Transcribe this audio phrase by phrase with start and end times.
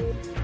[0.00, 0.39] Bye.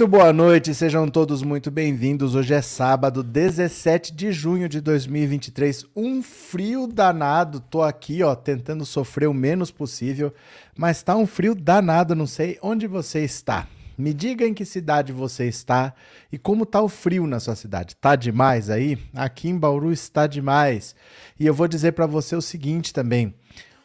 [0.00, 2.34] Muito boa noite, sejam todos muito bem-vindos.
[2.34, 5.84] Hoje é sábado, 17 de junho de 2023.
[5.94, 7.60] Um frio danado.
[7.60, 10.32] Tô aqui, ó, tentando sofrer o menos possível,
[10.74, 13.68] mas tá um frio danado, não sei onde você está.
[13.98, 15.92] Me diga em que cidade você está
[16.32, 17.94] e como tá o frio na sua cidade.
[17.94, 18.96] Tá demais aí?
[19.14, 20.94] Aqui em Bauru está demais.
[21.38, 23.34] E eu vou dizer para você o seguinte também: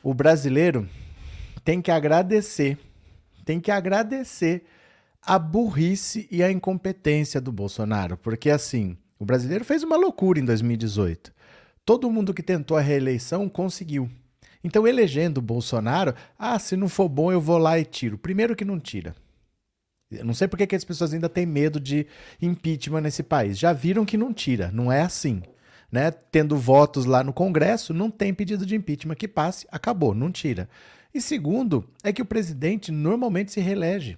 [0.02, 0.88] o brasileiro
[1.66, 2.78] tem que agradecer,
[3.44, 4.66] tem que agradecer
[5.26, 8.16] a burrice e a incompetência do Bolsonaro.
[8.18, 11.34] Porque, assim, o brasileiro fez uma loucura em 2018.
[11.84, 14.10] Todo mundo que tentou a reeleição conseguiu.
[14.64, 18.18] Então, elegendo o Bolsonaro, ah, se não for bom, eu vou lá e tiro.
[18.18, 19.16] Primeiro que não tira.
[20.12, 22.06] Eu não sei por que as pessoas ainda têm medo de
[22.42, 23.58] impeachment nesse país.
[23.58, 25.42] Já viram que não tira, não é assim.
[25.92, 26.12] Né?
[26.12, 30.70] Tendo votos lá no Congresso, não tem pedido de impeachment que passe, acabou, não tira.
[31.14, 34.18] E segundo, é que o presidente normalmente se reelege.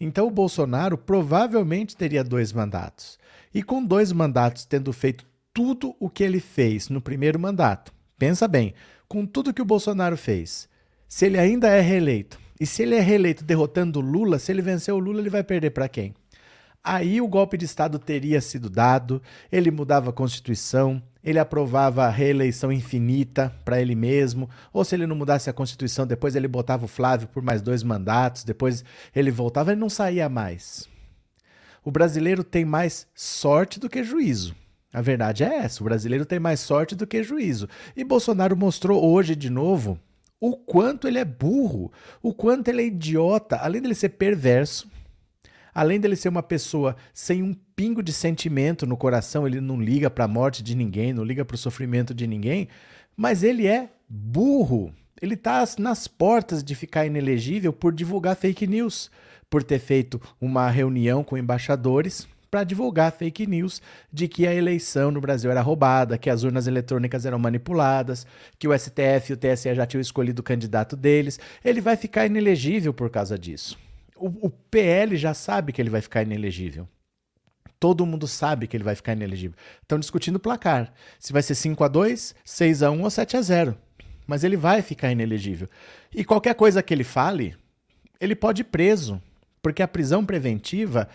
[0.00, 3.18] Então o Bolsonaro provavelmente teria dois mandatos.
[3.54, 8.48] E com dois mandatos tendo feito tudo o que ele fez no primeiro mandato, pensa
[8.48, 8.74] bem,
[9.08, 10.68] com tudo que o Bolsonaro fez,
[11.06, 14.92] se ele ainda é reeleito, e se ele é reeleito derrotando Lula, se ele vencer
[14.92, 16.14] o Lula, ele vai perder para quem?
[16.82, 22.10] Aí o golpe de Estado teria sido dado, ele mudava a Constituição, ele aprovava a
[22.10, 26.84] reeleição infinita para ele mesmo, ou se ele não mudasse a Constituição, depois ele botava
[26.84, 28.84] o Flávio por mais dois mandatos, depois
[29.16, 30.86] ele voltava, ele não saía mais.
[31.82, 34.54] O brasileiro tem mais sorte do que juízo.
[34.92, 37.68] A verdade é essa: o brasileiro tem mais sorte do que juízo.
[37.96, 39.98] E Bolsonaro mostrou hoje de novo
[40.40, 41.90] o quanto ele é burro,
[42.22, 44.88] o quanto ele é idiota, além dele ser perverso,
[45.74, 50.08] além dele ser uma pessoa sem um pingo de sentimento no coração, ele não liga
[50.08, 52.68] para a morte de ninguém, não liga para o sofrimento de ninguém,
[53.16, 54.94] mas ele é burro.
[55.20, 59.10] Ele está nas portas de ficar inelegível por divulgar fake news,
[59.50, 65.10] por ter feito uma reunião com embaixadores para divulgar fake news de que a eleição
[65.10, 68.24] no Brasil era roubada, que as urnas eletrônicas eram manipuladas,
[68.60, 71.40] que o STF e o TSE já tinham escolhido o candidato deles.
[71.64, 73.76] Ele vai ficar inelegível por causa disso.
[74.24, 76.88] O, o PL já sabe que ele vai ficar inelegível.
[77.78, 79.54] Todo mundo sabe que ele vai ficar inelegível.
[79.82, 80.94] Estão discutindo o placar.
[81.18, 83.78] Se vai ser 5 a 2 6 a 1 ou 7 a 0
[84.26, 85.68] Mas ele vai ficar inelegível.
[86.10, 87.54] E qualquer coisa que ele fale,
[88.18, 89.20] ele pode ir preso.
[89.60, 91.06] Porque a prisão preventiva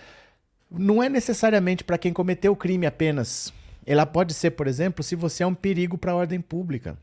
[0.70, 3.52] não é necessariamente para quem cometeu o crime apenas.
[3.88, 6.96] Ela pode ser, por exemplo, se você é um perigo para a ordem pública.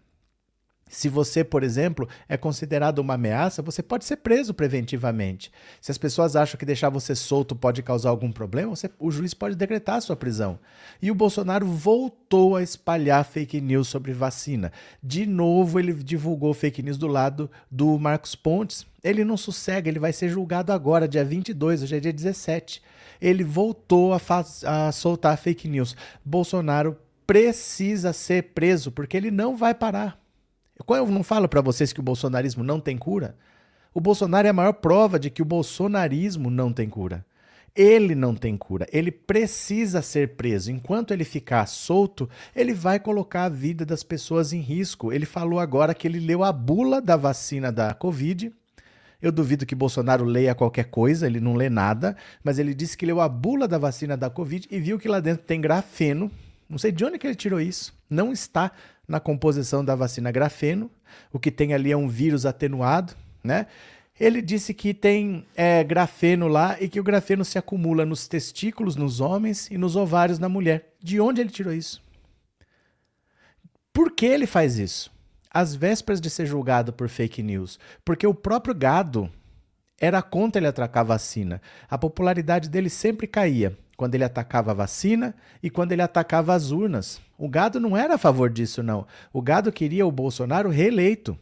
[0.89, 5.51] Se você, por exemplo, é considerado uma ameaça, você pode ser preso preventivamente.
[5.81, 9.35] Se as pessoas acham que deixar você solto pode causar algum problema, você, o juiz
[9.35, 10.61] pode decretar a sua prisão.
[11.03, 14.71] E o Bolsonaro voltou a espalhar fake news sobre vacina.
[15.03, 18.87] De novo, ele divulgou fake news do lado do Marcos Pontes.
[19.03, 22.81] Ele não sossega, ele vai ser julgado agora, dia 22, hoje é dia 17.
[23.21, 24.21] Ele voltou a,
[24.65, 25.97] a soltar fake news.
[26.25, 26.97] Bolsonaro
[27.27, 30.26] precisa ser preso, porque ele não vai parar.
[30.89, 33.37] Eu não falo para vocês que o bolsonarismo não tem cura?
[33.95, 37.25] O Bolsonaro é a maior prova de que o bolsonarismo não tem cura.
[37.75, 38.87] Ele não tem cura.
[38.93, 40.71] Ele precisa ser preso.
[40.71, 45.13] Enquanto ele ficar solto, ele vai colocar a vida das pessoas em risco.
[45.13, 48.53] Ele falou agora que ele leu a bula da vacina da Covid.
[49.21, 53.07] Eu duvido que Bolsonaro leia qualquer coisa, ele não lê nada, mas ele disse que
[53.07, 56.31] leu a bula da vacina da Covid e viu que lá dentro tem grafeno.
[56.69, 57.95] Não sei de onde que ele tirou isso.
[58.09, 58.73] Não está
[59.07, 60.91] na composição da vacina grafeno.
[61.33, 63.67] O que tem ali é um vírus atenuado, né?
[64.19, 68.97] Ele disse que tem é, grafeno lá e que o grafeno se acumula nos testículos
[68.97, 70.95] nos homens e nos ovários na mulher.
[71.03, 72.03] De onde ele tirou isso?
[73.93, 75.13] Por que ele faz isso?
[75.51, 77.79] Às vésperas de ser julgado por fake news.
[78.05, 79.31] Porque o próprio gado
[79.99, 81.61] era contra ele atracar a vacina.
[81.89, 86.71] A popularidade dele sempre caía quando ele atacava a vacina e quando ele atacava as
[86.71, 87.21] urnas.
[87.39, 89.07] O gado não era a favor disso, não.
[89.33, 91.37] O gado queria o Bolsonaro reeleito.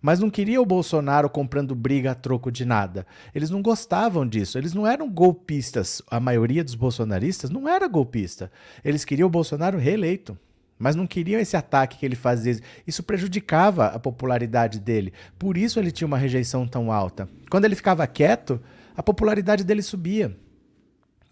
[0.00, 3.04] mas não queria o Bolsonaro comprando briga a troco de nada.
[3.34, 4.56] Eles não gostavam disso.
[4.56, 6.00] Eles não eram golpistas.
[6.08, 8.50] A maioria dos bolsonaristas não era golpista.
[8.84, 10.38] Eles queriam o Bolsonaro reeleito.
[10.78, 12.60] Mas não queriam esse ataque que ele fazia.
[12.86, 15.12] Isso prejudicava a popularidade dele.
[15.36, 17.28] Por isso ele tinha uma rejeição tão alta.
[17.50, 18.60] Quando ele ficava quieto,
[18.96, 20.36] a popularidade dele subia.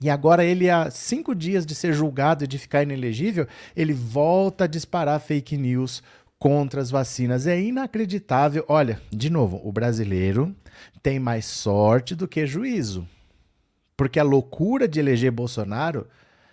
[0.00, 4.64] E agora ele, há cinco dias de ser julgado e de ficar inelegível, ele volta
[4.64, 6.02] a disparar fake news
[6.38, 7.46] contra as vacinas.
[7.46, 8.64] É inacreditável.
[8.68, 10.54] Olha, de novo, o brasileiro
[11.02, 13.06] tem mais sorte do que juízo.
[13.96, 16.06] Porque a loucura de eleger Bolsonaro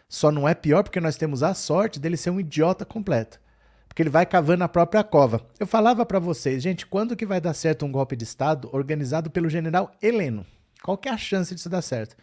[0.07, 3.41] só não é pior porque nós temos a sorte dele ser um idiota completo.
[3.87, 5.45] Porque ele vai cavando a própria cova.
[5.59, 9.29] Eu falava para vocês, gente, quando que vai dar certo um golpe de Estado organizado
[9.29, 10.45] pelo general Heleno?
[10.81, 12.15] Qual que é a chance disso dar certo?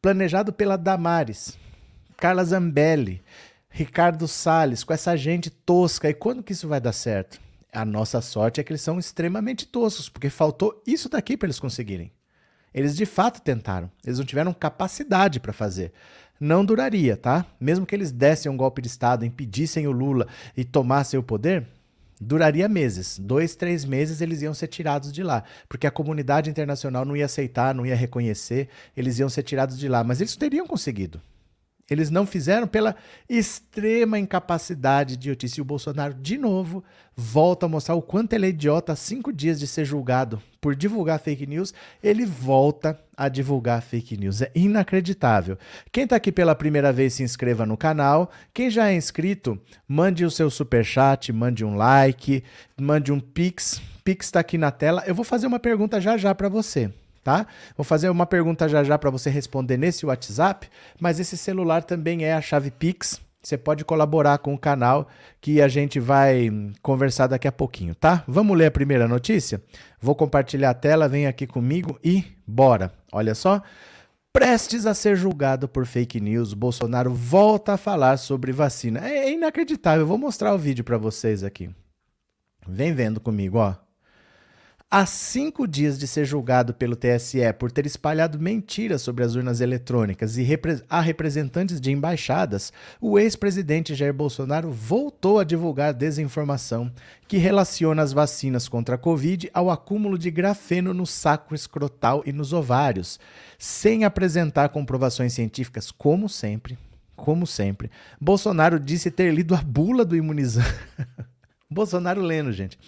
[0.00, 1.58] Planejado pela Damares,
[2.16, 3.22] Carla Zambelli,
[3.68, 6.08] Ricardo Salles, com essa gente tosca.
[6.08, 7.40] E quando que isso vai dar certo?
[7.72, 11.60] A nossa sorte é que eles são extremamente toscos, porque faltou isso daqui para eles
[11.60, 12.10] conseguirem.
[12.72, 15.92] Eles de fato tentaram, eles não tiveram capacidade para fazer.
[16.38, 17.46] Não duraria, tá?
[17.58, 20.26] Mesmo que eles dessem um golpe de Estado, impedissem o Lula
[20.56, 21.66] e tomassem o poder,
[22.20, 23.18] duraria meses.
[23.18, 25.44] Dois, três meses eles iam ser tirados de lá.
[25.68, 29.88] Porque a comunidade internacional não ia aceitar, não ia reconhecer, eles iam ser tirados de
[29.88, 30.02] lá.
[30.02, 31.20] Mas eles teriam conseguido.
[31.88, 32.96] Eles não fizeram pela
[33.28, 35.60] extrema incapacidade de idiotice.
[35.60, 36.82] E o Bolsonaro, de novo,
[37.14, 40.74] volta a mostrar o quanto ele é idiota há cinco dias de ser julgado por
[40.74, 41.72] divulgar fake news.
[42.02, 44.42] Ele volta a divulgar fake news.
[44.42, 45.56] É inacreditável.
[45.92, 48.30] Quem está aqui pela primeira vez, se inscreva no canal.
[48.52, 49.56] Quem já é inscrito,
[49.86, 52.42] mande o seu super chat, mande um like,
[52.76, 53.80] mande um pix.
[54.02, 55.04] Pix está aqui na tela.
[55.06, 56.92] Eu vou fazer uma pergunta já já para você
[57.26, 57.44] tá?
[57.76, 60.68] Vou fazer uma pergunta já já para você responder nesse WhatsApp,
[61.00, 63.20] mas esse celular também é a chave Pix.
[63.42, 65.08] Você pode colaborar com o canal
[65.40, 66.48] que a gente vai
[66.80, 68.22] conversar daqui a pouquinho, tá?
[68.28, 69.60] Vamos ler a primeira notícia?
[70.00, 72.92] Vou compartilhar a tela, vem aqui comigo e bora.
[73.12, 73.60] Olha só.
[74.32, 79.00] Prestes a ser julgado por fake news, Bolsonaro volta a falar sobre vacina.
[79.08, 80.02] É inacreditável.
[80.02, 81.70] Eu vou mostrar o vídeo para vocês aqui.
[82.68, 83.85] Vem vendo comigo, ó.
[84.88, 89.60] Há cinco dias de ser julgado pelo TSE por ter espalhado mentiras sobre as urnas
[89.60, 96.92] eletrônicas e repre a representantes de embaixadas, o ex-presidente Jair Bolsonaro voltou a divulgar desinformação
[97.26, 102.32] que relaciona as vacinas contra a Covid ao acúmulo de grafeno no saco escrotal e
[102.32, 103.18] nos ovários,
[103.58, 106.78] sem apresentar comprovações científicas, como sempre.
[107.16, 107.90] Como sempre.
[108.20, 110.72] Bolsonaro disse ter lido a bula do imunizante.
[111.70, 112.78] Bolsonaro lendo, gente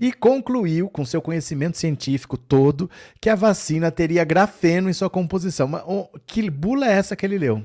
[0.00, 2.90] e concluiu, com seu conhecimento científico todo,
[3.20, 5.68] que a vacina teria grafeno em sua composição.
[5.68, 7.64] Mas, oh, que bula é essa que ele leu?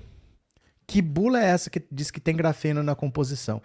[0.86, 3.62] Que bula é essa que diz que tem grafeno na composição?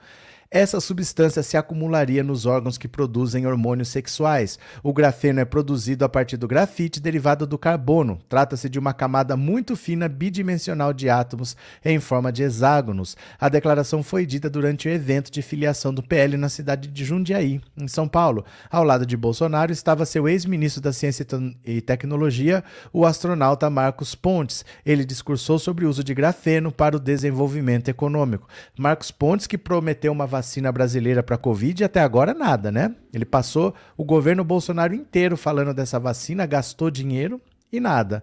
[0.50, 4.58] Essa substância se acumularia nos órgãos que produzem hormônios sexuais.
[4.82, 8.18] O grafeno é produzido a partir do grafite derivado do carbono.
[8.28, 13.16] Trata-se de uma camada muito fina bidimensional de átomos em forma de hexágonos.
[13.40, 17.60] A declaração foi dita durante o evento de filiação do PL na cidade de Jundiaí,
[17.76, 18.44] em São Paulo.
[18.70, 21.26] Ao lado de Bolsonaro estava seu ex-ministro da Ciência
[21.64, 22.62] e Tecnologia,
[22.92, 24.64] o astronauta Marcos Pontes.
[24.84, 28.48] Ele discursou sobre o uso de grafeno para o desenvolvimento econômico.
[28.78, 32.94] Marcos Pontes, que prometeu uma vacina brasileira para Covid e até agora nada, né?
[33.12, 37.40] Ele passou o governo Bolsonaro inteiro falando dessa vacina, gastou dinheiro
[37.72, 38.22] e nada.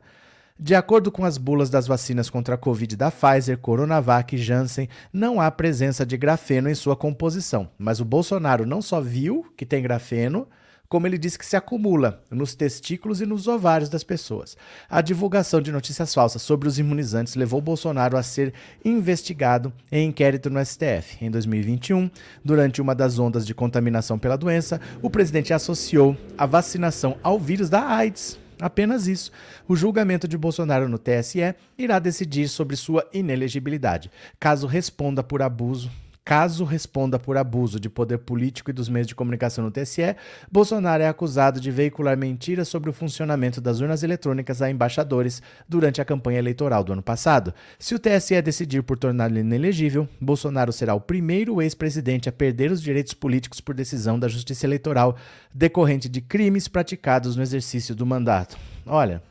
[0.60, 4.88] De acordo com as bulas das vacinas contra a Covid da Pfizer, Coronavac e Janssen,
[5.12, 7.68] não há presença de grafeno em sua composição.
[7.78, 10.48] Mas o Bolsonaro não só viu que tem grafeno,
[10.94, 14.56] como ele diz que se acumula nos testículos e nos ovários das pessoas.
[14.88, 18.54] A divulgação de notícias falsas sobre os imunizantes levou Bolsonaro a ser
[18.86, 21.18] investigado em inquérito no STF.
[21.20, 22.12] Em 2021,
[22.46, 27.72] durante uma das ondas de contaminação pela doença, o presidente associou a vacinação ao vírus
[27.72, 28.38] da AIDS.
[28.62, 29.32] Apenas isso.
[29.68, 34.12] O julgamento de Bolsonaro no TSE irá decidir sobre sua inelegibilidade.
[34.40, 35.90] Caso responda por abuso
[36.26, 40.16] Caso responda por abuso de poder político e dos meios de comunicação no TSE,
[40.50, 46.00] Bolsonaro é acusado de veicular mentiras sobre o funcionamento das urnas eletrônicas a embaixadores durante
[46.00, 47.54] a campanha eleitoral do ano passado.
[47.78, 52.82] Se o TSE decidir por torná-lo inelegível, Bolsonaro será o primeiro ex-presidente a perder os
[52.82, 55.18] direitos políticos por decisão da Justiça Eleitoral
[55.54, 58.58] decorrente de crimes praticados no exercício do mandato.
[58.86, 59.22] Olha,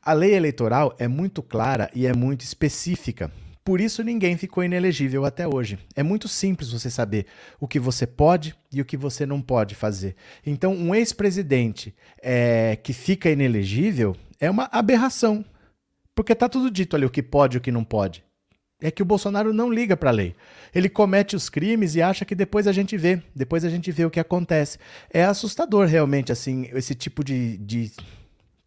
[0.00, 3.28] a lei eleitoral é muito clara e é muito específica.
[3.68, 5.78] Por isso ninguém ficou inelegível até hoje.
[5.94, 7.26] É muito simples você saber
[7.60, 10.16] o que você pode e o que você não pode fazer.
[10.46, 15.44] Então, um ex-presidente é, que fica inelegível é uma aberração.
[16.14, 18.24] Porque está tudo dito ali o que pode e o que não pode.
[18.80, 20.34] É que o Bolsonaro não liga para a lei.
[20.74, 24.06] Ele comete os crimes e acha que depois a gente vê, depois a gente vê
[24.06, 24.78] o que acontece.
[25.10, 27.92] É assustador realmente assim esse tipo de, de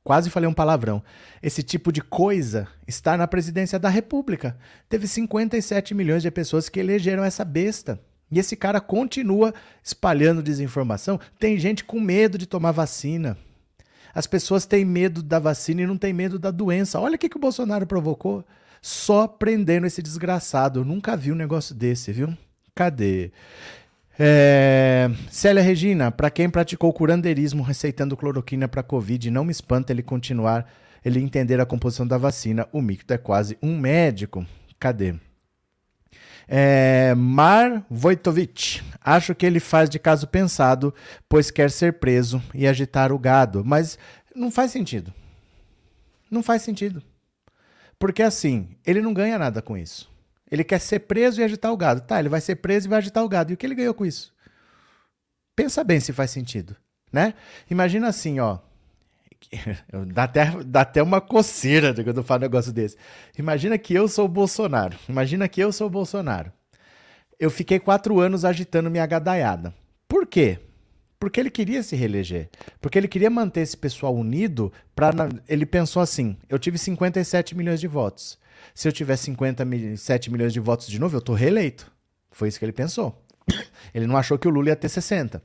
[0.04, 1.04] quase falei um palavrão.
[1.42, 4.58] Esse tipo de coisa está na presidência da República.
[4.90, 8.00] Teve 57 milhões de pessoas que elegeram essa besta.
[8.32, 9.54] E esse cara continua
[9.84, 11.20] espalhando desinformação.
[11.38, 13.38] Tem gente com medo de tomar vacina.
[14.14, 17.00] As pessoas têm medo da vacina e não têm medo da doença.
[17.00, 18.46] Olha o que, que o Bolsonaro provocou.
[18.82, 20.80] Só prendendo esse desgraçado.
[20.80, 22.36] Eu nunca vi um negócio desse, viu?
[22.74, 23.32] Cadê?
[24.20, 25.10] É...
[25.30, 30.70] Célia Regina, para quem praticou curandeirismo receitando cloroquina para Covid, não me espanta ele continuar,
[31.04, 32.68] ele entender a composição da vacina.
[32.72, 34.46] O micro é quase um médico.
[34.80, 35.16] Cadê?
[36.48, 38.82] É, Mar Vojtovic.
[39.00, 40.94] Acho que ele faz de caso pensado,
[41.30, 43.64] pois quer ser preso e agitar o gado.
[43.64, 43.98] Mas
[44.36, 45.14] não faz sentido.
[46.30, 47.02] Não faz sentido.
[47.98, 50.11] Porque assim, ele não ganha nada com isso.
[50.52, 52.02] Ele quer ser preso e agitar o gado.
[52.02, 53.52] Tá, ele vai ser preso e vai agitar o gado.
[53.52, 54.34] E o que ele ganhou com isso?
[55.56, 56.76] Pensa bem se faz sentido,
[57.12, 57.34] né?
[57.70, 58.60] Imagina assim, ó.
[60.14, 62.96] Dá até, dá até uma coceira quando eu falo um negócio desse.
[63.38, 64.96] Imagina que eu sou o Bolsonaro.
[65.10, 66.52] Imagina que eu sou o Bolsonaro.
[67.40, 69.74] Eu fiquei quatro anos agitando minha gadaiada.
[70.08, 70.60] Por quê?
[71.20, 72.50] Porque ele queria se reeleger.
[72.80, 74.72] Porque ele queria manter esse pessoal unido.
[74.96, 75.12] Pra,
[75.48, 78.38] ele pensou assim: eu tive 57 milhões de votos.
[78.74, 81.92] Se eu tiver 57 milhões de votos de novo, eu tô reeleito.
[82.32, 83.24] Foi isso que ele pensou.
[83.94, 85.44] Ele não achou que o Lula ia ter 60.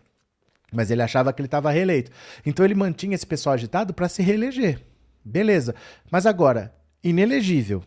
[0.73, 2.11] Mas ele achava que ele estava reeleito.
[2.44, 4.80] Então ele mantinha esse pessoal agitado para se reeleger.
[5.25, 5.75] Beleza.
[6.11, 7.82] Mas agora, inelegível,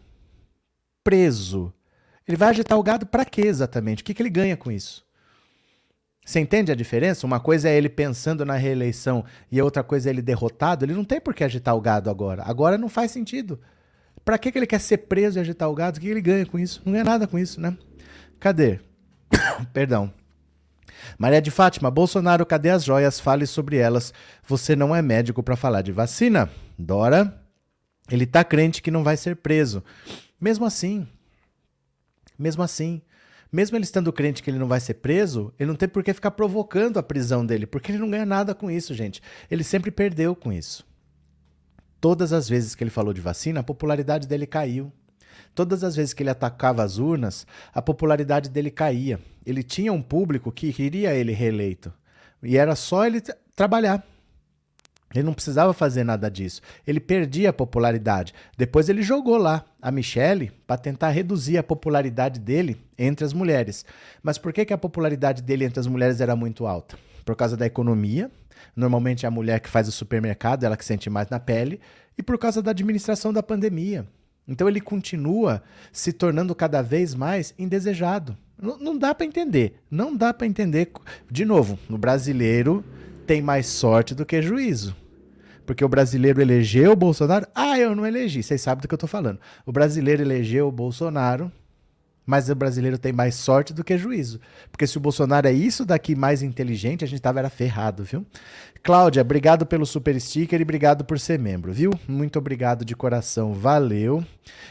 [1.04, 1.74] preso.
[2.28, 4.02] Ele vai agitar o gado para quê exatamente?
[4.02, 5.06] O que, que ele ganha com isso?
[6.26, 7.26] Você entende a diferença?
[7.26, 10.86] Uma coisa é ele pensando na reeleição e a outra coisa é ele derrotado.
[10.86, 12.44] Ele não tem por que agitar o gado agora.
[12.46, 13.60] Agora não faz sentido.
[14.30, 15.98] Para que, que ele quer ser preso e agitar o gado?
[15.98, 16.84] O que, que ele ganha com isso?
[16.86, 17.76] Não ganha nada com isso, né?
[18.40, 18.80] Cadê?
[19.74, 20.14] Perdão.
[21.18, 23.20] Maria de Fátima, Bolsonaro, cadê as joias?
[23.20, 24.14] Fale sobre elas.
[24.48, 26.48] Você não é médico para falar de vacina.
[26.78, 27.44] Dora,
[28.08, 29.84] ele tá crente que não vai ser preso.
[30.40, 31.08] Mesmo assim,
[32.38, 33.02] mesmo assim,
[33.52, 36.14] mesmo ele estando crente que ele não vai ser preso, ele não tem por que
[36.14, 39.24] ficar provocando a prisão dele, porque ele não ganha nada com isso, gente.
[39.50, 40.88] Ele sempre perdeu com isso.
[42.02, 44.92] Todas as vezes que ele falou de vacina, a popularidade dele caiu.
[45.54, 49.20] Todas as vezes que ele atacava as urnas, a popularidade dele caía.
[49.46, 51.92] Ele tinha um público que queria ele reeleito.
[52.42, 53.22] E era só ele
[53.56, 54.06] trabalhar.
[55.14, 56.62] Ele não precisava fazer nada disso.
[56.86, 58.34] Ele perdia a popularidade.
[58.58, 63.84] Depois ele jogou lá a Michelle para tentar reduzir a popularidade dele entre as mulheres.
[64.22, 66.96] Mas por que, que a popularidade dele entre as mulheres era muito alta?
[67.26, 68.30] Por causa da economia.
[68.76, 71.80] Normalmente é a mulher que faz o supermercado, ela que sente mais na pele.
[72.18, 74.08] E por causa da administração da pandemia.
[74.48, 75.62] Então ele continua
[75.92, 78.36] se tornando cada vez mais indesejado.
[78.60, 79.80] Não, dá para entender.
[79.90, 80.92] Não dá para entender.
[81.32, 82.84] De novo, no brasileiro
[83.26, 84.96] tem mais sorte do que juízo.
[85.66, 87.48] Porque o brasileiro elegeu o Bolsonaro.
[87.54, 88.42] Ah, eu não elegi.
[88.42, 89.40] Vocês sabem do que eu estou falando.
[89.66, 91.52] O brasileiro elegeu o Bolsonaro
[92.30, 94.40] mas o brasileiro tem mais sorte do que juízo.
[94.72, 98.24] Porque se o Bolsonaro é isso daqui mais inteligente, a gente tava era ferrado, viu?
[98.84, 101.92] Cláudia, obrigado pelo super sticker e obrigado por ser membro, viu?
[102.08, 104.24] Muito obrigado de coração, valeu.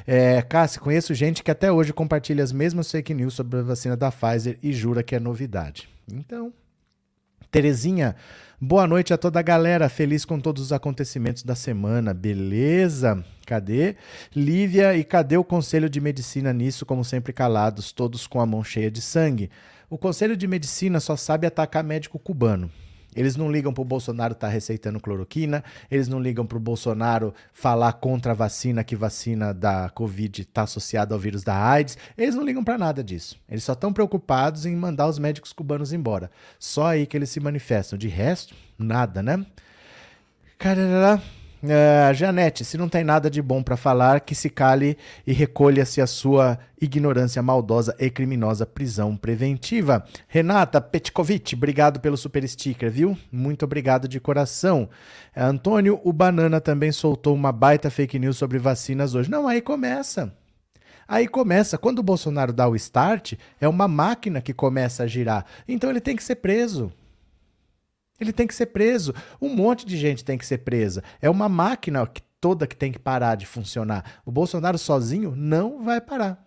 [0.06, 3.96] É, Cássio, conheço gente que até hoje compartilha as mesmas fake news sobre a vacina
[3.96, 5.88] da Pfizer e jura que é novidade.
[6.08, 6.52] Então,
[7.50, 8.14] Terezinha,
[8.60, 13.24] Boa noite a toda a galera, feliz com todos os acontecimentos da semana, beleza?
[13.46, 13.94] Cadê?
[14.34, 18.64] Lívia, e cadê o Conselho de Medicina nisso, como sempre calados, todos com a mão
[18.64, 19.48] cheia de sangue?
[19.88, 22.68] O Conselho de Medicina só sabe atacar médico cubano.
[23.16, 26.60] Eles não ligam para o Bolsonaro estar tá receitando cloroquina, eles não ligam para o
[26.60, 31.96] Bolsonaro falar contra a vacina, que vacina da Covid está associada ao vírus da AIDS.
[32.16, 33.40] Eles não ligam para nada disso.
[33.48, 36.30] Eles só estão preocupados em mandar os médicos cubanos embora.
[36.58, 37.98] Só aí que eles se manifestam.
[37.98, 39.44] De resto, nada, né?
[40.58, 41.37] Caralho.
[41.62, 44.96] Uh, Janete, se não tem nada de bom para falar, que se cale
[45.26, 50.04] e recolha-se a sua ignorância maldosa e criminosa prisão preventiva.
[50.28, 53.18] Renata Petkovic, obrigado pelo super sticker, viu?
[53.32, 54.88] Muito obrigado de coração.
[55.36, 59.30] Uh, Antônio, o Banana também soltou uma baita fake news sobre vacinas hoje.
[59.30, 60.32] Não, aí começa.
[61.08, 61.78] Aí começa.
[61.78, 65.46] Quando o Bolsonaro dá o start, é uma máquina que começa a girar.
[65.66, 66.92] Então ele tem que ser preso.
[68.20, 69.14] Ele tem que ser preso.
[69.40, 71.02] Um monte de gente tem que ser presa.
[71.20, 74.20] É uma máquina que, toda que tem que parar de funcionar.
[74.24, 76.44] O Bolsonaro sozinho não vai parar.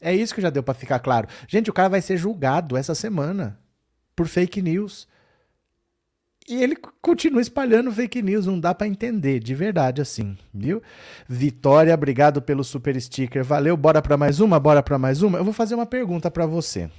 [0.00, 1.28] É isso que já deu para ficar claro.
[1.48, 3.58] Gente, o cara vai ser julgado essa semana
[4.14, 5.08] por fake news.
[6.46, 10.82] E ele continua espalhando fake news, não dá para entender, de verdade assim, viu?
[11.26, 13.78] Vitória, obrigado pelo super sticker, valeu.
[13.78, 15.38] Bora para mais uma, bora para mais uma.
[15.38, 16.90] Eu vou fazer uma pergunta para você.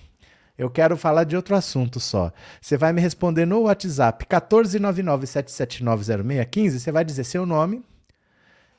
[0.57, 2.31] Eu quero falar de outro assunto só.
[2.61, 7.83] Você vai me responder no WhatsApp 14997790615, você vai dizer seu nome,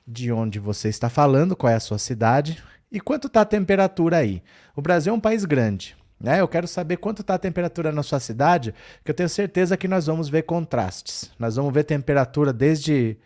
[0.06, 4.16] de onde você está falando, qual é a sua cidade e quanto está a temperatura
[4.18, 4.42] aí.
[4.74, 5.94] O Brasil é um país grande.
[6.18, 6.40] Né?
[6.40, 9.86] Eu quero saber quanto está a temperatura na sua cidade, que eu tenho certeza que
[9.86, 11.30] nós vamos ver contrastes.
[11.38, 13.18] Nós vamos ver temperatura desde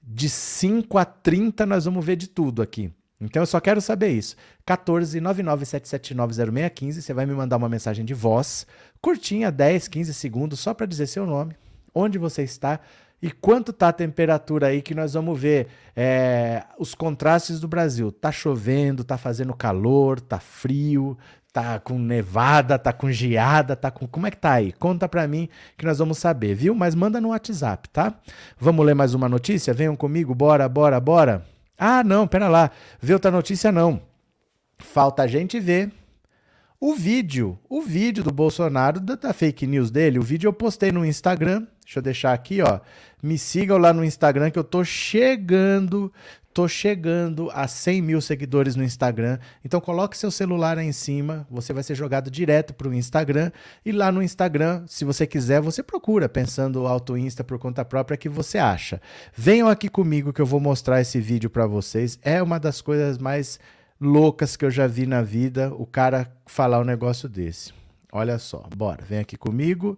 [0.00, 2.92] de 5 a 30, nós vamos ver de tudo aqui.
[3.20, 4.36] Então eu só quero saber isso.
[4.64, 8.66] 14 997790615, você vai me mandar uma mensagem de voz,
[9.00, 11.56] curtinha, 10, 15 segundos, só para dizer seu nome,
[11.94, 12.80] onde você está
[13.20, 18.12] e quanto tá a temperatura aí que nós vamos ver é, os contrastes do Brasil.
[18.12, 21.18] Tá chovendo, tá fazendo calor, tá frio,
[21.52, 24.06] tá com nevada, tá com geada, tá com.
[24.06, 24.72] Como é que tá aí?
[24.72, 26.74] Conta pra mim que nós vamos saber, viu?
[26.76, 28.14] Mas manda no WhatsApp, tá?
[28.58, 29.74] Vamos ler mais uma notícia?
[29.74, 31.57] Venham comigo, bora, bora, bora.
[31.78, 32.70] Ah, não, pera lá.
[33.00, 34.02] Vê outra notícia não.
[34.78, 35.92] Falta a gente ver
[36.80, 40.92] o vídeo, o vídeo do Bolsonaro, da, da, fake news dele, o vídeo eu postei
[40.92, 41.66] no Instagram.
[41.84, 42.80] Deixa eu deixar aqui, ó.
[43.22, 46.12] Me sigam lá no Instagram que eu tô chegando,
[46.58, 49.38] tô chegando a 100 mil seguidores no Instagram.
[49.64, 53.52] Então coloque seu celular aí em cima, você vai ser jogado direto para o Instagram.
[53.86, 58.16] E lá no Instagram, se você quiser, você procura, pensando Auto Insta por conta própria,
[58.16, 59.00] que você acha.
[59.32, 62.18] Venham aqui comigo que eu vou mostrar esse vídeo para vocês.
[62.22, 63.60] É uma das coisas mais
[64.00, 67.72] loucas que eu já vi na vida o cara falar um negócio desse.
[68.10, 69.96] Olha só, bora, vem aqui comigo.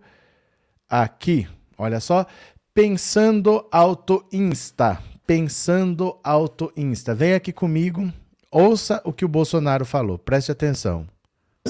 [0.90, 1.48] Aqui,
[1.78, 2.26] olha só.
[2.74, 5.09] Pensando Auto Insta.
[5.30, 7.14] Pensando Auto Insta.
[7.14, 8.12] Vem aqui comigo,
[8.50, 10.18] ouça o que o Bolsonaro falou.
[10.18, 11.06] Preste atenção.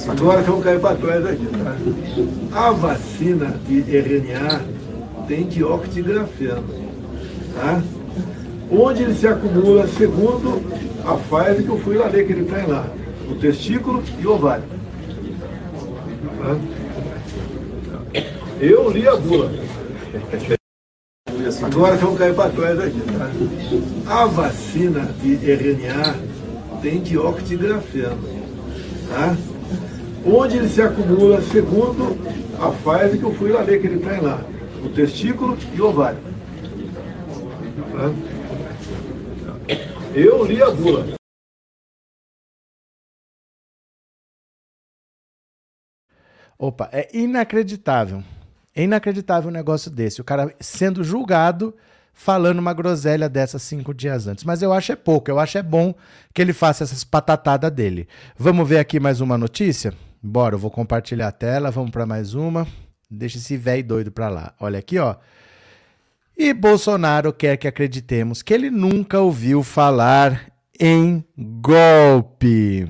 [0.08, 2.58] Agora vamos cair para trás aqui, tá?
[2.58, 4.64] A vacina de RNA
[5.28, 6.64] tem dióxido de grafeno,
[7.54, 7.82] tá?
[8.70, 10.62] Onde ele se acumula, segundo
[11.04, 12.90] a fase que eu fui lá ver que ele tem lá.
[13.28, 14.64] O testículo e o ovário.
[18.58, 19.52] Eu li a bula.
[21.62, 23.30] Agora vamos cair para trás aqui, tá?
[24.12, 26.16] A vacina de RNA
[26.80, 28.18] tem dióxido de grafeno,
[29.08, 29.36] tá?
[30.24, 32.16] Onde ele se acumula, segundo
[32.58, 34.42] a fase que eu fui lá ver que ele tem lá.
[34.82, 36.18] O testículo e o ovário.
[37.92, 38.10] Tá?
[40.14, 41.06] Eu li a bula.
[46.58, 48.22] Opa, é inacreditável.
[48.74, 50.20] É inacreditável um negócio desse.
[50.20, 51.74] O cara sendo julgado
[52.12, 54.44] falando uma groselha dessas cinco dias antes.
[54.44, 55.94] Mas eu acho é pouco, eu acho é bom
[56.34, 58.06] que ele faça essas patatadas dele.
[58.36, 59.94] Vamos ver aqui mais uma notícia?
[60.22, 62.66] Bora, eu vou compartilhar a tela, vamos para mais uma.
[63.10, 64.54] Deixa esse velho doido para lá.
[64.60, 65.16] Olha aqui, ó.
[66.36, 72.88] E Bolsonaro quer que acreditemos que ele nunca ouviu falar em golpe.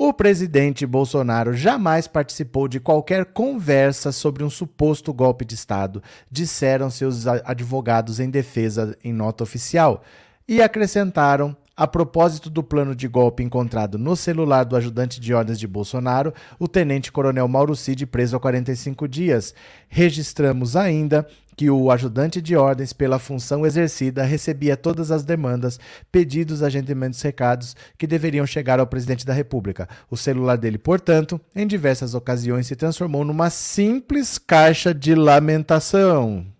[0.00, 6.88] O presidente Bolsonaro jamais participou de qualquer conversa sobre um suposto golpe de Estado, disseram
[6.88, 10.04] seus advogados em defesa em nota oficial,
[10.46, 15.60] e acrescentaram a propósito do plano de golpe encontrado no celular do ajudante de ordens
[15.60, 19.54] de Bolsonaro, o tenente-coronel Mauro Cid, preso há 45 dias.
[19.88, 21.24] Registramos ainda
[21.56, 25.78] que o ajudante de ordens, pela função exercida, recebia todas as demandas,
[26.10, 29.88] pedidos, agendamentos, recados que deveriam chegar ao presidente da República.
[30.10, 36.57] O celular dele, portanto, em diversas ocasiões se transformou numa simples caixa de lamentação.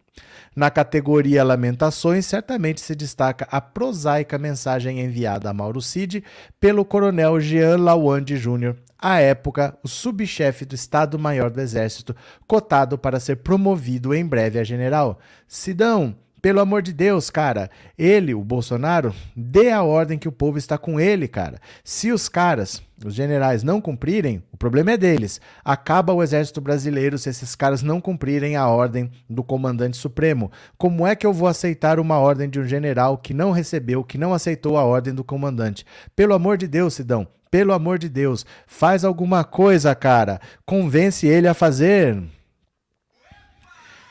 [0.58, 6.24] Na categoria Lamentações, certamente se destaca a prosaica mensagem enviada a Mauro Cid
[6.58, 12.12] pelo coronel Jean Lawande Jr., à época o subchefe do Estado-Maior do Exército,
[12.44, 15.20] cotado para ser promovido em breve a general.
[15.46, 20.58] Sidão, pelo amor de Deus, cara, ele, o Bolsonaro, dê a ordem que o povo
[20.58, 21.58] está com ele, cara.
[21.82, 25.40] Se os caras, os generais, não cumprirem, o problema é deles.
[25.64, 30.50] Acaba o exército brasileiro se esses caras não cumprirem a ordem do comandante supremo.
[30.76, 34.18] Como é que eu vou aceitar uma ordem de um general que não recebeu, que
[34.18, 35.84] não aceitou a ordem do comandante?
[36.14, 40.40] Pelo amor de Deus, Sidão, pelo amor de Deus, faz alguma coisa, cara.
[40.66, 42.22] Convence ele a fazer.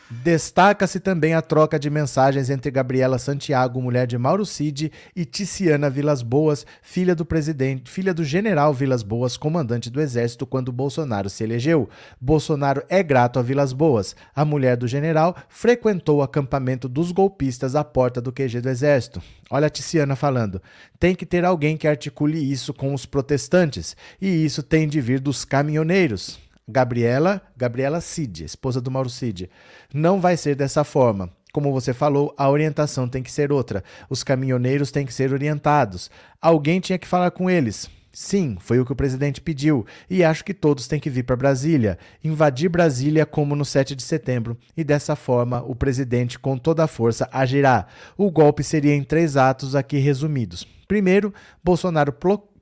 [0.09, 5.89] Destaca-se também a troca de mensagens entre Gabriela Santiago, mulher de Mauro Cid, e Ticiana
[5.89, 11.29] Vilas Boas, filha do presidente, filha do general Vilas Boas, comandante do exército quando Bolsonaro
[11.29, 11.89] se elegeu.
[12.21, 14.15] Bolsonaro é grato a Vilas Boas.
[14.33, 19.21] A mulher do general frequentou o acampamento dos golpistas à porta do QG do exército.
[19.49, 20.61] Olha a Ticiana falando.
[20.97, 25.19] Tem que ter alguém que articule isso com os protestantes, e isso tem de vir
[25.19, 26.46] dos caminhoneiros.
[26.67, 29.49] Gabriela, Gabriela Cid, esposa do Mauro Cid.
[29.93, 31.29] Não vai ser dessa forma.
[31.53, 33.83] Como você falou, a orientação tem que ser outra.
[34.09, 36.11] Os caminhoneiros têm que ser orientados.
[36.41, 37.89] Alguém tinha que falar com eles.
[38.11, 41.35] Sim, foi o que o presidente pediu, e acho que todos têm que vir para
[41.35, 46.83] Brasília, invadir Brasília como no 7 de setembro, e dessa forma o presidente com toda
[46.83, 47.85] a força agirá.
[48.17, 50.67] O golpe seria em três atos aqui resumidos.
[50.87, 51.31] Primeiro,
[51.63, 52.11] Bolsonaro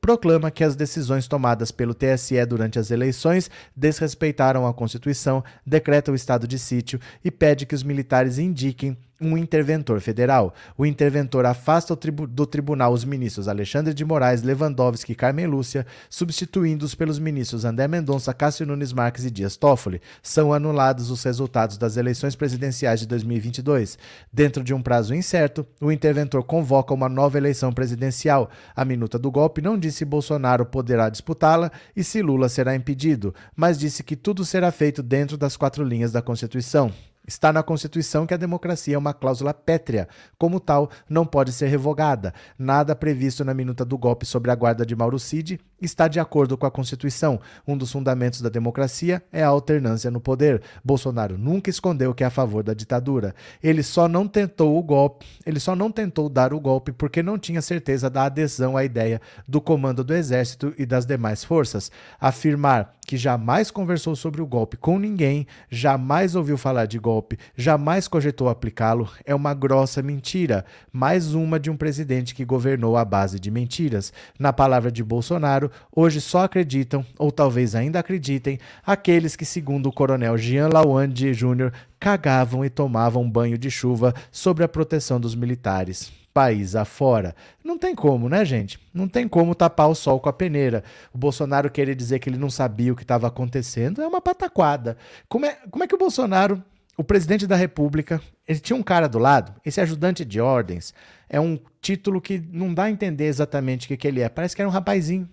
[0.06, 6.16] proclama que as decisões tomadas pelo TSE durante as eleições desrespeitaram a Constituição, decreta o
[6.16, 10.54] estado de sítio e pede que os militares indiquem um interventor federal.
[10.78, 11.98] O interventor afasta
[12.30, 17.88] do tribunal os ministros Alexandre de Moraes, Lewandowski e Carmen Lúcia, substituindo-os pelos ministros André
[17.88, 20.02] Mendonça, Cássio Nunes Marques e Dias Toffoli.
[20.22, 23.98] São anulados os resultados das eleições presidenciais de 2022.
[24.32, 28.50] Dentro de um prazo incerto, o interventor convoca uma nova eleição presidencial.
[28.76, 33.34] A minuta do golpe não disse se Bolsonaro poderá disputá-la e se Lula será impedido,
[33.56, 36.92] mas disse que tudo será feito dentro das quatro linhas da Constituição.
[37.28, 40.08] Está na Constituição que a democracia é uma cláusula pétrea,
[40.38, 42.34] como tal, não pode ser revogada.
[42.58, 46.58] Nada previsto na minuta do golpe sobre a guarda de Mauro Cid está de acordo
[46.58, 47.40] com a Constituição.
[47.68, 50.62] Um dos fundamentos da democracia é a alternância no poder.
[50.84, 53.34] Bolsonaro nunca escondeu que é a favor da ditadura.
[53.62, 57.38] Ele só não tentou o golpe, ele só não tentou dar o golpe porque não
[57.38, 61.92] tinha certeza da adesão à ideia do comando do exército e das demais forças.
[62.20, 67.15] Afirmar que jamais conversou sobre o golpe com ninguém, jamais ouviu falar de golpe,
[67.56, 73.06] jamais cogitou aplicá-lo, é uma grossa mentira, mais uma de um presidente que governou à
[73.06, 74.12] base de mentiras.
[74.40, 79.94] Na palavra de Bolsonaro, hoje só acreditam, ou talvez ainda acreditem, aqueles que, segundo o
[79.94, 86.12] coronel Jean Lawande Jr., cagavam e tomavam banho de chuva sobre a proteção dos militares
[86.36, 87.34] país afora.
[87.64, 88.78] Não tem como, né, gente?
[88.94, 90.84] Não tem como tapar o sol com a peneira.
[91.14, 94.98] O Bolsonaro querer dizer que ele não sabia o que estava acontecendo é uma pataquada.
[95.30, 96.62] Como é, como é que o Bolsonaro,
[96.98, 100.94] o presidente da República, ele tinha um cara do lado, esse ajudante de ordens,
[101.28, 104.30] é um título que não dá a entender exatamente o que, que ele é.
[104.30, 105.30] Parece que era um rapazinho.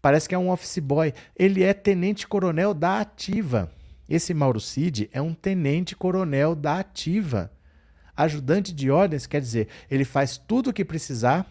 [0.00, 1.12] Parece que é um office boy.
[1.36, 3.70] Ele é tenente-coronel da Ativa.
[4.08, 7.50] Esse Mauro Cid é um tenente-coronel da Ativa.
[8.16, 11.46] Ajudante de ordens quer dizer, ele faz tudo o que precisar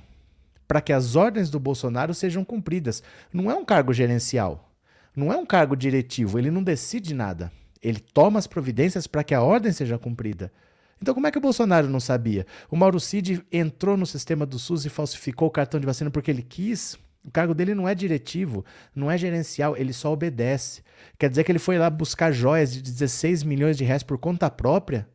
[0.67, 3.01] para que as ordens do Bolsonaro sejam cumpridas.
[3.33, 4.71] Não é um cargo gerencial.
[5.15, 6.37] Não é um cargo diretivo.
[6.37, 7.51] Ele não decide nada.
[7.81, 10.51] Ele toma as providências para que a ordem seja cumprida.
[11.01, 12.45] Então, como é que o Bolsonaro não sabia?
[12.69, 16.29] O Mauro Cid entrou no sistema do SUS e falsificou o cartão de vacina porque
[16.29, 16.97] ele quis.
[17.23, 18.65] O cargo dele não é diretivo,
[18.95, 20.81] não é gerencial, ele só obedece.
[21.17, 24.49] Quer dizer que ele foi lá buscar joias de 16 milhões de reais por conta
[24.49, 25.07] própria?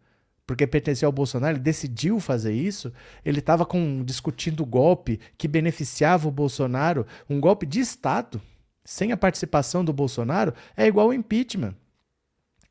[0.46, 2.92] Porque pertenceu ao Bolsonaro, ele decidiu fazer isso.
[3.24, 3.66] Ele estava
[4.04, 8.40] discutindo golpe que beneficiava o Bolsonaro, um golpe de Estado,
[8.84, 11.74] sem a participação do Bolsonaro, é igual ao impeachment.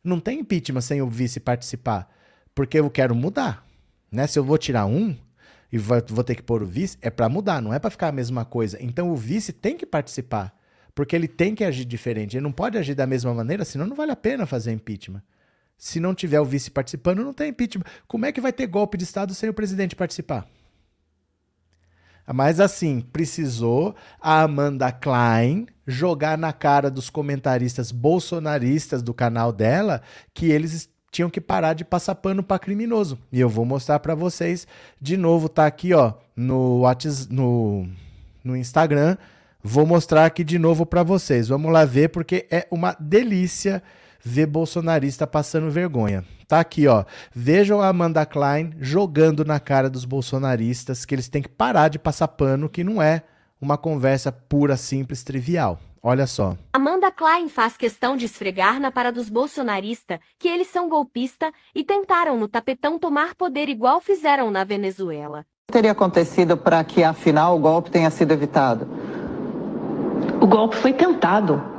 [0.03, 2.09] Não tem impeachment sem o vice participar,
[2.53, 3.65] porque eu quero mudar.
[4.11, 4.27] Né?
[4.27, 5.15] Se eu vou tirar um,
[5.71, 8.11] e vou ter que pôr o vice, é para mudar, não é para ficar a
[8.11, 8.77] mesma coisa.
[8.79, 10.55] Então o vice tem que participar,
[10.93, 12.37] porque ele tem que agir diferente.
[12.37, 15.23] Ele não pode agir da mesma maneira, senão não vale a pena fazer impeachment.
[15.75, 17.85] Se não tiver o vice participando, não tem impeachment.
[18.07, 20.47] Como é que vai ter golpe de Estado sem o presidente participar?
[22.31, 30.01] Mas assim, precisou a Amanda Klein jogar na cara dos comentaristas bolsonaristas do canal dela
[30.33, 33.19] que eles tinham que parar de passar pano para criminoso.
[33.31, 34.65] E eu vou mostrar para vocês
[34.99, 37.87] de novo, tá aqui, ó, no WhatsApp, no,
[38.43, 39.17] no Instagram.
[39.61, 41.47] Vou mostrar aqui de novo para vocês.
[41.47, 43.83] Vamos lá ver porque é uma delícia
[44.23, 46.23] ver bolsonarista passando vergonha.
[46.47, 47.03] Tá aqui, ó.
[47.33, 51.99] Vejam a Amanda Klein jogando na cara dos bolsonaristas que eles têm que parar de
[51.99, 53.23] passar pano, que não é
[53.59, 55.79] uma conversa pura, simples, trivial.
[56.05, 56.57] Olha só.
[56.73, 61.83] Amanda Klein faz questão de esfregar na para dos bolsonaristas que eles são golpistas e
[61.83, 65.39] tentaram no tapetão tomar poder igual fizeram na Venezuela.
[65.39, 68.85] O que teria acontecido para que, afinal, o golpe tenha sido evitado?
[70.41, 71.72] O golpe foi tentado.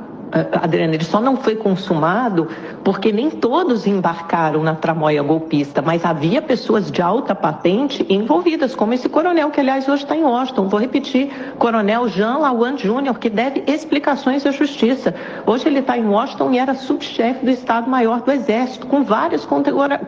[0.51, 2.49] Adriana, ele só não foi consumado
[2.83, 8.93] porque nem todos embarcaram na tramóia golpista, mas havia pessoas de alta patente envolvidas, como
[8.93, 10.67] esse coronel, que aliás hoje está em Washington.
[10.67, 15.15] Vou repetir, coronel Jean Lawan Jr., que deve explicações à justiça.
[15.45, 19.47] Hoje ele está em Washington e era subchefe do Estado-Maior do Exército, com várias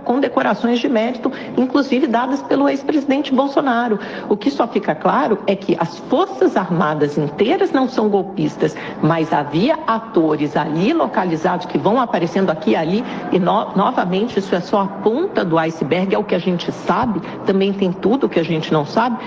[0.03, 3.97] condecorações de mérito, inclusive dadas pelo ex-presidente Bolsonaro.
[4.27, 9.31] O que só fica claro é que as Forças Armadas inteiras não são golpistas, mas
[9.31, 14.55] havia atores atores ali localizados que vão aparecendo aqui e ali, e no, novamente isso
[14.55, 18.27] é só a ponta do iceberg, é o que a gente sabe, também tem tudo
[18.27, 19.17] que a gente não sabe.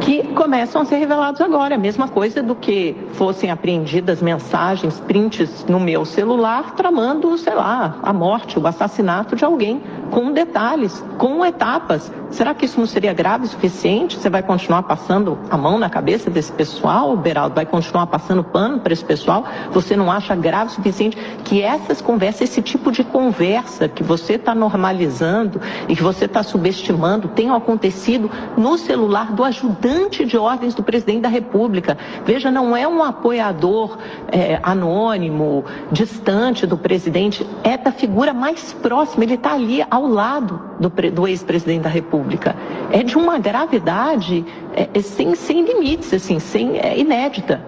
[0.00, 1.74] que começam a ser revelados agora.
[1.74, 7.98] A mesma coisa do que fossem apreendidas mensagens, prints no meu celular, tramando, sei lá,
[8.02, 12.10] a morte, o assassinato de alguém, com detalhes, com etapas.
[12.30, 14.16] Será que isso não seria grave o suficiente?
[14.16, 17.56] Você vai continuar passando a mão na cabeça desse pessoal, Beraldo?
[17.56, 19.44] Vai continuar passando pano para esse pessoal?
[19.72, 24.34] Você não acha grave o suficiente que essas conversas, esse tipo de conversa que você
[24.34, 30.74] está normalizando e que você está subestimando, tenham acontecido no celular do ajudante de ordens
[30.74, 31.98] do presidente da República?
[32.24, 33.98] Veja, não é um apoiador
[34.30, 40.60] é, anônimo, distante do presidente, é da figura mais próxima, ele está ali ao lado
[40.78, 42.54] do, do ex-presidente da República pública.
[42.92, 47.64] É de uma gravidade é, é, sem, sem limites, assim, sem, é, inédita.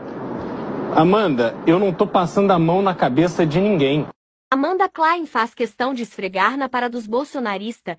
[0.95, 4.07] Amanda, eu não estou passando a mão na cabeça de ninguém.
[4.51, 7.97] Amanda Klein faz questão de esfregar na para dos bolsonaristas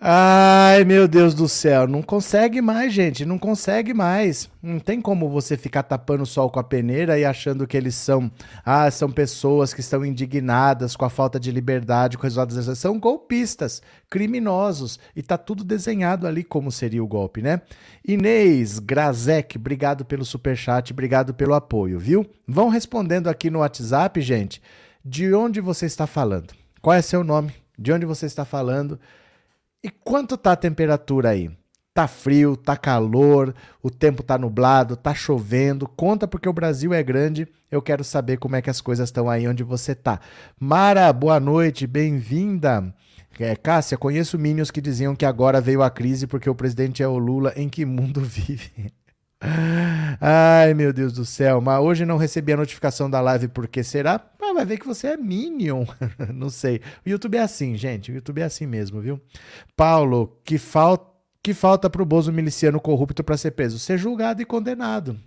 [0.00, 4.48] Ai, meu Deus do céu, não consegue mais, gente, não consegue mais.
[4.62, 7.96] Não tem como você ficar tapando o sol com a peneira e achando que eles
[7.96, 8.30] são,
[8.64, 12.78] ah, são pessoas que estão indignadas com a falta de liberdade, com o resultado das
[12.78, 17.60] São golpistas, criminosos, e tá tudo desenhado ali como seria o golpe, né?
[18.06, 22.24] Inês Grazek, obrigado pelo superchat, obrigado pelo apoio, viu?
[22.46, 24.62] Vão respondendo aqui no WhatsApp, gente,
[25.04, 26.54] de onde você está falando.
[26.80, 27.52] Qual é seu nome?
[27.76, 28.96] De onde você está falando?
[29.88, 31.50] E quanto tá a temperatura aí?
[31.94, 35.88] Tá frio, tá calor, o tempo tá nublado, tá chovendo.
[35.88, 37.48] Conta porque o Brasil é grande.
[37.70, 40.20] Eu quero saber como é que as coisas estão aí onde você tá.
[40.60, 42.94] Mara, boa noite, bem-vinda.
[43.40, 47.08] É, Cássia, conheço minions que diziam que agora veio a crise porque o presidente é
[47.08, 47.54] o Lula.
[47.56, 48.92] Em que mundo vive?
[50.20, 51.60] Ai, meu Deus do céu.
[51.60, 54.20] Mas hoje não recebi a notificação da live, porque será?
[54.40, 55.84] Ah, vai ver que você é Minion.
[56.34, 56.80] não sei.
[57.04, 58.10] O YouTube é assim, gente.
[58.10, 59.20] O YouTube é assim mesmo, viu?
[59.76, 63.78] Paulo, que falta que falta pro Bozo miliciano corrupto para ser preso?
[63.78, 65.18] Ser julgado e condenado.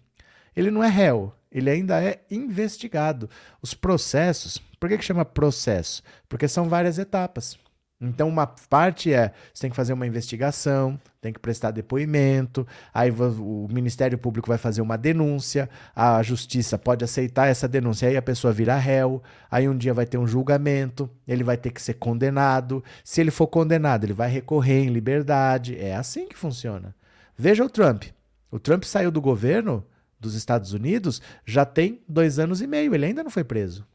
[0.56, 3.30] Ele não é réu, ele ainda é investigado.
[3.62, 6.04] Os processos, por que, que chama processo?
[6.28, 7.58] Porque são várias etapas.
[8.02, 13.12] Então, uma parte é você tem que fazer uma investigação, tem que prestar depoimento, aí
[13.12, 18.22] o Ministério Público vai fazer uma denúncia, a Justiça pode aceitar essa denúncia, aí a
[18.22, 21.94] pessoa vira réu, aí um dia vai ter um julgamento, ele vai ter que ser
[21.94, 22.84] condenado.
[23.04, 25.78] Se ele for condenado, ele vai recorrer em liberdade.
[25.78, 26.96] É assim que funciona.
[27.38, 28.06] Veja o Trump.
[28.50, 29.86] O Trump saiu do governo
[30.20, 33.86] dos Estados Unidos já tem dois anos e meio, ele ainda não foi preso.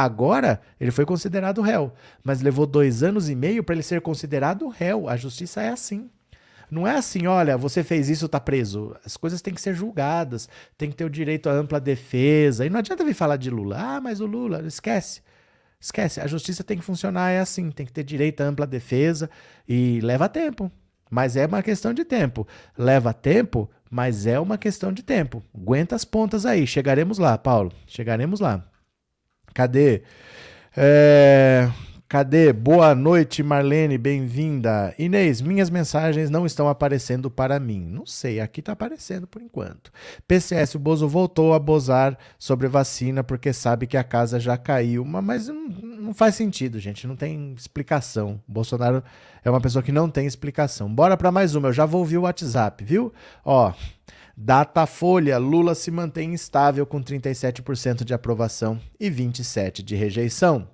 [0.00, 4.68] Agora, ele foi considerado réu, mas levou dois anos e meio para ele ser considerado
[4.68, 5.08] réu.
[5.08, 6.08] A justiça é assim.
[6.70, 8.94] Não é assim, olha, você fez isso, tá preso.
[9.04, 12.64] As coisas têm que ser julgadas, tem que ter o direito à ampla defesa.
[12.64, 13.76] E não adianta vir falar de Lula.
[13.76, 15.20] Ah, mas o Lula, esquece.
[15.80, 16.20] Esquece.
[16.20, 19.28] A justiça tem que funcionar, é assim, tem que ter direito à ampla defesa
[19.68, 20.70] e leva tempo.
[21.10, 22.46] Mas é uma questão de tempo.
[22.78, 25.42] Leva tempo, mas é uma questão de tempo.
[25.52, 26.68] Aguenta as pontas aí.
[26.68, 27.72] Chegaremos lá, Paulo.
[27.84, 28.64] Chegaremos lá.
[29.54, 30.02] Cadê?
[30.76, 31.68] É...
[32.08, 32.54] Cadê?
[32.54, 34.94] Boa noite, Marlene, bem-vinda.
[34.98, 37.84] Inês, minhas mensagens não estão aparecendo para mim.
[37.84, 39.92] Não sei, aqui está aparecendo por enquanto.
[40.26, 45.04] PCS, o Bozo voltou a bozar sobre vacina porque sabe que a casa já caiu.
[45.04, 48.40] Mas não, não faz sentido, gente, não tem explicação.
[48.48, 49.04] O Bolsonaro
[49.44, 50.88] é uma pessoa que não tem explicação.
[50.88, 53.12] Bora para mais uma, eu já vou ouvir o WhatsApp, viu?
[53.44, 53.74] Ó,
[54.40, 60.68] Datafolha, Lula se mantém instável com 37% de aprovação e 27% de rejeição.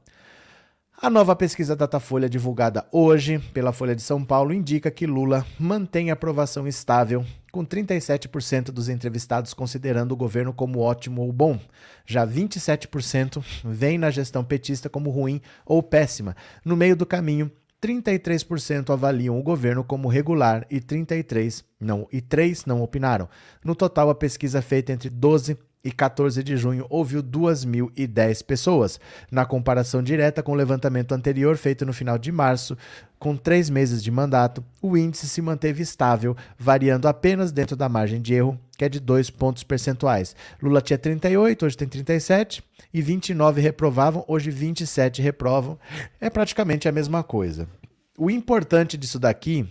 [1.00, 6.10] A nova pesquisa Datafolha divulgada hoje pela Folha de São Paulo indica que Lula mantém
[6.10, 11.58] aprovação estável, com 37% dos entrevistados considerando o governo como ótimo ou bom.
[12.04, 16.36] Já 27% veem na gestão petista como ruim ou péssima.
[16.62, 17.50] No meio do caminho,
[17.84, 23.28] 33% avaliam o governo como regular e 33 não e 3 não opinaram.
[23.62, 28.98] No total, a pesquisa feita entre 12 e 14 de junho ouviu 2.010 pessoas.
[29.30, 32.76] Na comparação direta com o levantamento anterior, feito no final de março,
[33.18, 38.20] com três meses de mandato, o índice se manteve estável, variando apenas dentro da margem
[38.20, 40.34] de erro, que é de 2 pontos percentuais.
[40.62, 45.78] Lula tinha 38, hoje tem 37, e 29 reprovavam, hoje 27 reprovam.
[46.20, 47.68] É praticamente a mesma coisa.
[48.16, 49.68] O importante disso daqui,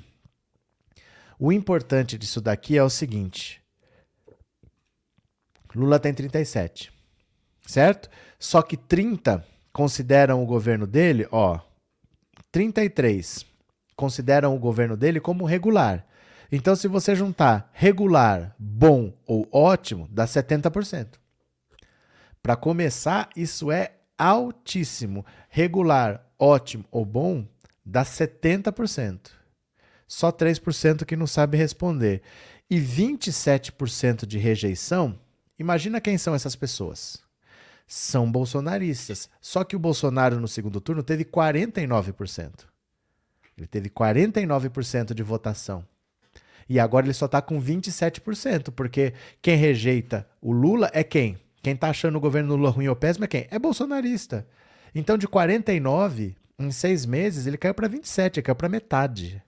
[1.40, 3.63] o importante disso daqui é o seguinte:
[5.76, 6.92] Lula tem 37,
[7.66, 8.10] certo?
[8.40, 11.60] Só que 30 consideram o governo dele, ó,
[12.52, 13.46] 33
[13.96, 16.06] consideram o governo dele como regular.
[16.52, 21.16] Então, se você juntar regular, bom ou ótimo, dá 70%.
[22.44, 25.26] Para começar, isso é altíssimo.
[25.50, 27.48] Regular, ótimo ou bom
[27.86, 29.32] dá 70%.
[30.08, 32.22] Só 3% que não sabe responder.
[32.70, 35.20] E 27% de rejeição,
[35.64, 37.22] imagina quem são essas pessoas.
[37.88, 39.30] São bolsonaristas.
[39.42, 42.66] Só que o Bolsonaro no segundo turno teve 49%.
[43.58, 45.86] Ele teve 49% de votação.
[46.68, 51.38] E agora ele só está com 27%, porque quem rejeita o Lula é quem?
[51.62, 53.48] Quem está achando o governo Lula ruim ou péssimo é quem?
[53.50, 54.48] É bolsonarista.
[54.96, 59.42] Então, de 49, em seis meses, ele caiu para 27, ele caiu para metade.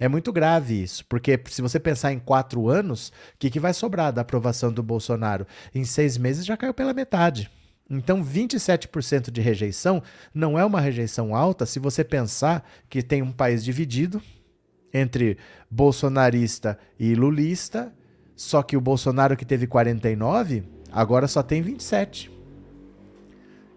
[0.00, 3.74] É muito grave isso, porque se você pensar em quatro anos, o que, que vai
[3.74, 5.46] sobrar da aprovação do Bolsonaro?
[5.74, 7.50] Em seis meses já caiu pela metade.
[7.90, 13.32] Então, 27% de rejeição não é uma rejeição alta se você pensar que tem um
[13.32, 14.22] país dividido
[14.92, 15.38] entre
[15.70, 17.92] bolsonarista e lulista,
[18.36, 22.37] só que o Bolsonaro que teve 49, agora só tem 27.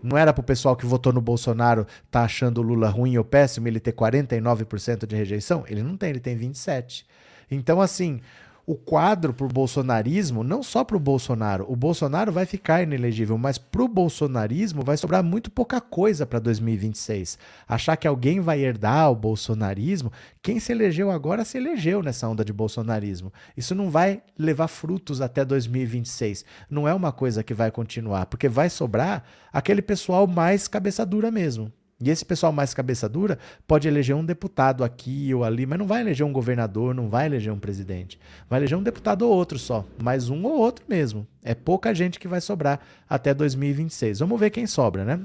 [0.04, 3.24] Não era para o pessoal que votou no Bolsonaro tá achando o Lula ruim ou
[3.24, 5.64] péssimo ele ter 49% de rejeição?
[5.68, 7.06] Ele não tem, ele tem 27.
[7.50, 8.22] Então, assim,
[8.66, 13.38] o quadro para o bolsonarismo, não só para o Bolsonaro, o Bolsonaro vai ficar inelegível,
[13.38, 17.38] mas para o bolsonarismo vai sobrar muito pouca coisa para 2026.
[17.68, 22.46] Achar que alguém vai herdar o bolsonarismo, quem se elegeu agora se elegeu nessa onda
[22.46, 23.32] de bolsonarismo.
[23.56, 26.46] Isso não vai levar frutos até 2026.
[26.70, 31.32] Não é uma coisa que vai continuar, porque vai sobrar aquele pessoal mais cabeça dura
[31.32, 31.72] mesmo.
[32.02, 33.38] E esse pessoal mais cabeça dura
[33.68, 37.28] pode eleger um deputado aqui ou ali, mas não vai eleger um governador, não vai
[37.28, 38.20] eleger um presidente.
[38.50, 41.28] Vai eleger um deputado ou outro só, mais um ou outro mesmo.
[41.44, 44.20] É pouca gente que vai sobrar até 2026.
[44.20, 45.20] Vamos ver quem sobra, né?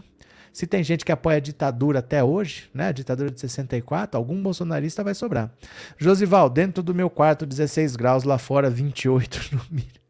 [0.52, 2.88] Se tem gente que apoia a ditadura até hoje, né?
[2.88, 5.52] A ditadura de 64, algum bolsonarista vai sobrar.
[5.98, 10.06] Josival, dentro do meu quarto, 16 graus, lá fora, 28 no milho.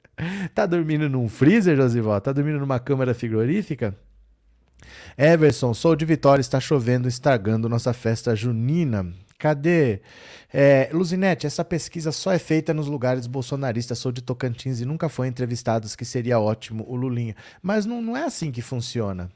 [0.55, 2.21] Tá dormindo num freezer, Josival?
[2.21, 3.95] Tá dormindo numa câmara frigorífica?
[5.17, 9.13] Everson, sou de Vitória, está chovendo, estragando nossa festa junina.
[9.39, 10.01] Cadê?
[10.53, 13.99] É, Luzinete, essa pesquisa só é feita nos lugares bolsonaristas.
[13.99, 17.37] Sou de Tocantins e nunca foi entrevistado, que seria ótimo o Lulinha.
[17.63, 19.31] Mas não, não é assim que funciona.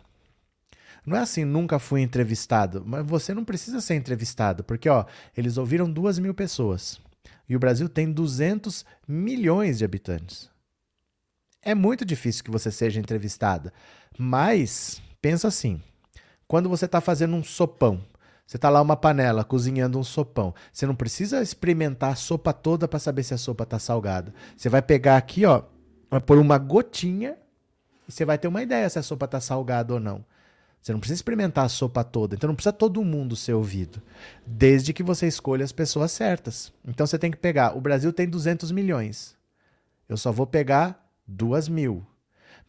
[1.04, 2.82] Não é assim, nunca fui entrevistado.
[2.86, 5.04] Mas você não precisa ser entrevistado, porque ó,
[5.36, 7.00] eles ouviram duas mil pessoas.
[7.48, 10.48] E o Brasil tem 200 milhões de habitantes.
[11.62, 13.72] É muito difícil que você seja entrevistada.
[14.18, 15.82] Mas Pensa assim:
[16.46, 18.00] quando você está fazendo um sopão,
[18.46, 20.52] você está lá uma panela cozinhando um sopão.
[20.72, 24.34] Você não precisa experimentar a sopa toda para saber se a sopa está salgada.
[24.56, 25.62] Você vai pegar aqui, ó,
[26.10, 27.36] vai pôr uma gotinha
[28.08, 30.24] e você vai ter uma ideia se a sopa está salgada ou não.
[30.82, 32.34] Você não precisa experimentar a sopa toda.
[32.34, 34.02] Então não precisa todo mundo ser ouvido.
[34.46, 36.72] Desde que você escolha as pessoas certas.
[36.84, 37.76] Então você tem que pegar.
[37.76, 39.36] O Brasil tem 200 milhões.
[40.08, 42.04] Eu só vou pegar 2 mil.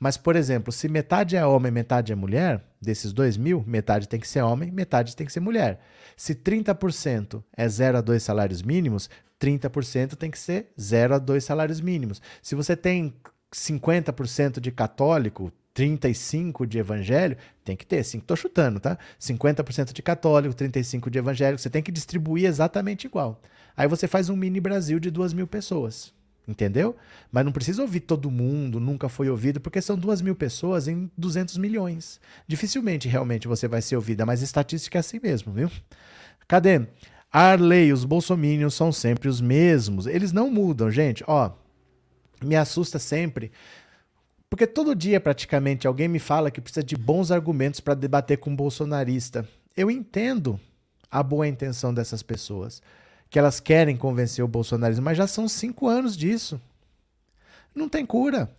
[0.01, 4.19] Mas, por exemplo, se metade é homem metade é mulher, desses 2 mil, metade tem
[4.19, 5.79] que ser homem, metade tem que ser mulher.
[6.17, 11.43] Se 30% é 0 a 2 salários mínimos, 30% tem que ser 0 a 2
[11.43, 12.19] salários mínimos.
[12.41, 13.13] Se você tem
[13.53, 18.97] 50% de católico, 35 de evangélico, tem que ter, estou chutando, tá?
[19.19, 23.39] 50% de católico, 35 de evangélico, você tem que distribuir exatamente igual.
[23.77, 26.11] Aí você faz um mini Brasil de 2 mil pessoas.
[26.47, 26.95] Entendeu?
[27.31, 31.09] Mas não precisa ouvir todo mundo, nunca foi ouvido, porque são duas mil pessoas em
[31.17, 32.19] 200 milhões.
[32.47, 35.69] Dificilmente realmente você vai ser ouvida, mas estatística é assim mesmo, viu?
[36.47, 36.87] Cadê?
[37.31, 40.05] Arley, os bolsomínios são sempre os mesmos.
[40.05, 41.23] Eles não mudam, gente.
[41.27, 41.51] Ó,
[42.43, 43.51] me assusta sempre.
[44.49, 48.49] Porque todo dia, praticamente, alguém me fala que precisa de bons argumentos para debater com
[48.49, 49.47] um bolsonarista.
[49.77, 50.59] Eu entendo
[51.09, 52.81] a boa intenção dessas pessoas
[53.31, 56.61] que elas querem convencer o bolsonarismo, mas já são cinco anos disso.
[57.73, 58.51] Não tem cura.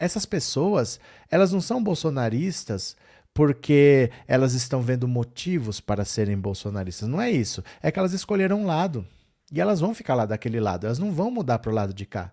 [0.00, 0.98] Essas pessoas,
[1.30, 2.96] elas não são bolsonaristas
[3.32, 7.08] porque elas estão vendo motivos para serem bolsonaristas.
[7.08, 7.62] Não é isso.
[7.80, 9.06] É que elas escolheram um lado.
[9.52, 10.86] E elas vão ficar lá daquele lado.
[10.86, 12.32] Elas não vão mudar para o lado de cá.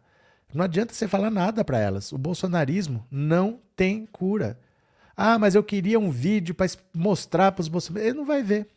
[0.52, 2.12] Não adianta você falar nada para elas.
[2.12, 4.60] O bolsonarismo não tem cura.
[5.16, 8.10] Ah, mas eu queria um vídeo para mostrar para os bolsonaristas.
[8.10, 8.68] Ele não vai ver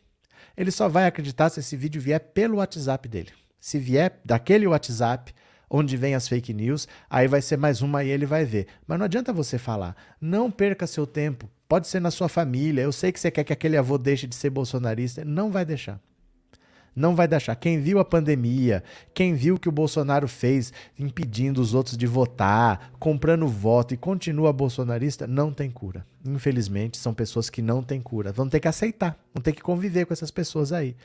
[0.55, 3.31] ele só vai acreditar se esse vídeo vier pelo WhatsApp dele.
[3.59, 5.33] Se vier daquele WhatsApp
[5.69, 8.67] onde vem as fake news, aí vai ser mais uma e ele vai ver.
[8.85, 9.95] Mas não adianta você falar.
[10.19, 11.49] Não perca seu tempo.
[11.67, 12.81] Pode ser na sua família.
[12.81, 15.23] Eu sei que você quer que aquele avô deixe de ser bolsonarista.
[15.23, 15.99] Não vai deixar.
[16.95, 17.55] Não vai deixar.
[17.55, 22.05] Quem viu a pandemia, quem viu o que o Bolsonaro fez impedindo os outros de
[22.05, 26.05] votar, comprando voto e continua bolsonarista, não tem cura.
[26.25, 28.33] Infelizmente, são pessoas que não têm cura.
[28.33, 30.95] Vão ter que aceitar, vão ter que conviver com essas pessoas aí,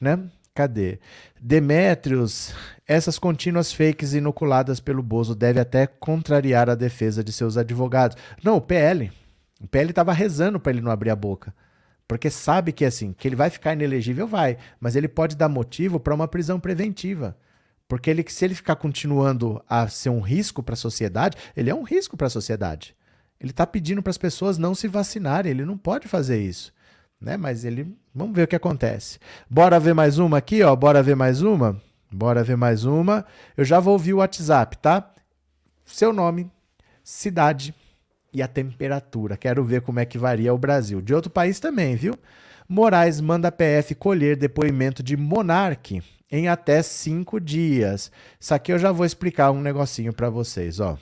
[0.00, 0.18] né?
[0.54, 0.98] Cadê?
[1.38, 2.54] Demétrios,
[2.88, 8.16] essas contínuas fakes inoculadas pelo Bozo devem até contrariar a defesa de seus advogados.
[8.42, 9.12] Não, o PL.
[9.60, 11.52] O PL estava rezando para ele não abrir a boca
[12.08, 15.98] Porque sabe que assim, que ele vai ficar inelegível, vai, mas ele pode dar motivo
[15.98, 17.36] para uma prisão preventiva.
[17.88, 21.74] Porque ele, se ele ficar continuando a ser um risco para a sociedade, ele é
[21.74, 22.96] um risco para a sociedade.
[23.40, 26.72] Ele está pedindo para as pessoas não se vacinarem, ele não pode fazer isso.
[27.20, 27.36] Né?
[27.36, 27.96] Mas ele.
[28.14, 29.18] Vamos ver o que acontece.
[29.48, 30.74] Bora ver mais uma aqui, ó.
[30.74, 31.80] Bora ver mais uma?
[32.10, 33.24] Bora ver mais uma.
[33.56, 35.12] Eu já vou ouvir o WhatsApp, tá?
[35.84, 36.50] Seu nome,
[37.04, 37.74] cidade
[38.36, 39.34] e a temperatura.
[39.34, 41.00] Quero ver como é que varia o Brasil.
[41.00, 42.14] De outro país também, viu?
[42.68, 48.12] Moraes manda a PF colher depoimento de monarque em até cinco dias.
[48.38, 50.98] Isso aqui eu já vou explicar um negocinho para vocês, ó.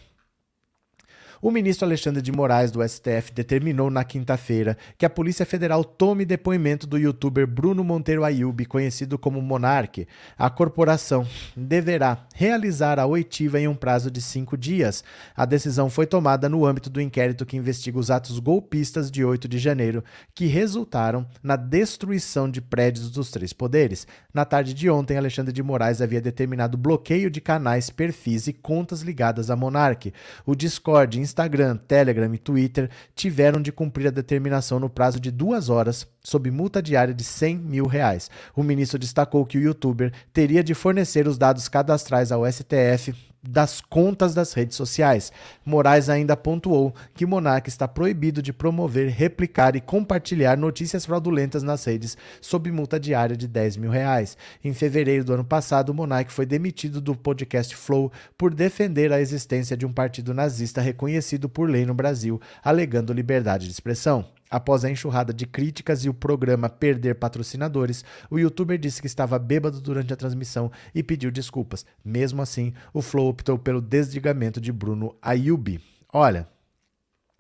[1.45, 6.25] O ministro Alexandre de Moraes, do STF, determinou na quinta-feira que a Polícia Federal tome
[6.25, 10.09] depoimento do youtuber Bruno Monteiro Ayub, conhecido como Monarque.
[10.39, 15.05] A corporação deverá realizar a oitiva em um prazo de cinco dias.
[15.37, 19.47] A decisão foi tomada no âmbito do inquérito que investiga os atos golpistas de 8
[19.47, 20.03] de janeiro,
[20.35, 24.07] que resultaram na destruição de prédios dos três poderes.
[24.33, 29.03] Na tarde de ontem, Alexandre de Moraes havia determinado bloqueio de canais, perfis e contas
[29.03, 30.15] ligadas a Monarque.
[30.47, 35.69] O Discord, Instagram, Telegram e Twitter tiveram de cumprir a determinação no prazo de duas
[35.69, 38.31] horas, sob multa diária de 100 mil reais.
[38.55, 43.81] O ministro destacou que o youtuber teria de fornecer os dados cadastrais ao STF das
[43.81, 45.33] contas das redes sociais.
[45.65, 51.85] Moraes ainda pontuou que Monark está proibido de promover, replicar e compartilhar notícias fraudulentas nas
[51.85, 54.37] redes, sob multa diária de 10 mil reais.
[54.65, 59.77] Em fevereiro do ano passado, Monark foi demitido do podcast Flow por defender a existência
[59.77, 64.25] de um partido nazista reconhecido por lei no Brasil, alegando liberdade de expressão.
[64.55, 69.37] Após a enxurrada de críticas e o programa perder patrocinadores, o youtuber disse que estava
[69.37, 71.85] bêbado durante a transmissão e pediu desculpas.
[72.05, 75.81] Mesmo assim, o Flow optou pelo desligamento de Bruno Ayub.
[76.13, 76.47] Olha,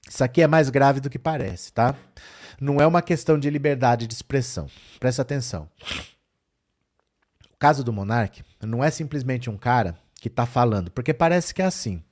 [0.08, 1.94] isso aqui é mais grave do que parece, tá?
[2.60, 4.66] Não é uma questão de liberdade de expressão.
[4.98, 5.70] Presta atenção.
[7.52, 11.62] O caso do Monark não é simplesmente um cara que está falando, porque parece que
[11.62, 12.02] é assim.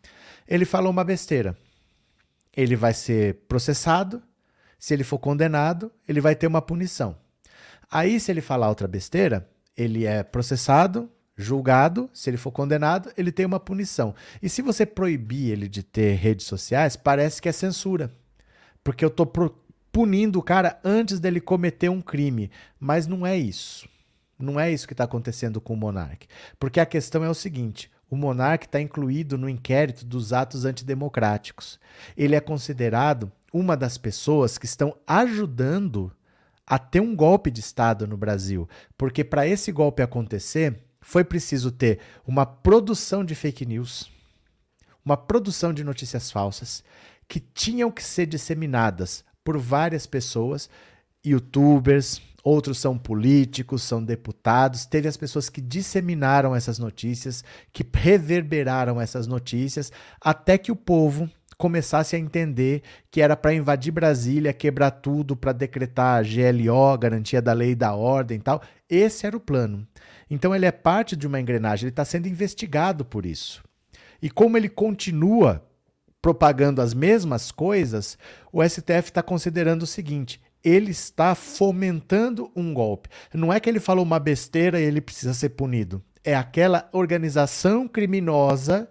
[0.46, 1.58] Ele falou uma besteira.
[2.56, 4.22] Ele vai ser processado,
[4.82, 7.16] se ele for condenado, ele vai ter uma punição.
[7.88, 13.30] Aí, se ele falar outra besteira, ele é processado, julgado, se ele for condenado, ele
[13.30, 14.12] tem uma punição.
[14.42, 18.12] E se você proibir ele de ter redes sociais, parece que é censura.
[18.82, 19.24] Porque eu estou
[19.92, 22.50] punindo o cara antes dele cometer um crime.
[22.80, 23.88] Mas não é isso.
[24.36, 26.26] Não é isso que está acontecendo com o Monark.
[26.58, 31.78] Porque a questão é o seguinte: o monarca está incluído no inquérito dos atos antidemocráticos.
[32.16, 36.12] Ele é considerado uma das pessoas que estão ajudando
[36.66, 38.68] a ter um golpe de Estado no Brasil.
[38.96, 44.10] Porque para esse golpe acontecer, foi preciso ter uma produção de fake news,
[45.04, 46.82] uma produção de notícias falsas,
[47.28, 50.70] que tinham que ser disseminadas por várias pessoas,
[51.24, 54.86] youtubers, outros são políticos, são deputados.
[54.86, 61.28] Teve as pessoas que disseminaram essas notícias, que reverberaram essas notícias, até que o povo
[61.62, 67.52] começasse a entender que era para invadir Brasília, quebrar tudo, para decretar GLO, garantia da
[67.52, 68.60] lei e da ordem e tal.
[68.90, 69.86] Esse era o plano.
[70.28, 73.62] Então ele é parte de uma engrenagem, ele está sendo investigado por isso.
[74.20, 75.64] E como ele continua
[76.20, 78.18] propagando as mesmas coisas,
[78.52, 83.08] o STF está considerando o seguinte: ele está fomentando um golpe.
[83.32, 86.02] Não é que ele falou uma besteira e ele precisa ser punido.
[86.24, 88.88] É aquela organização criminosa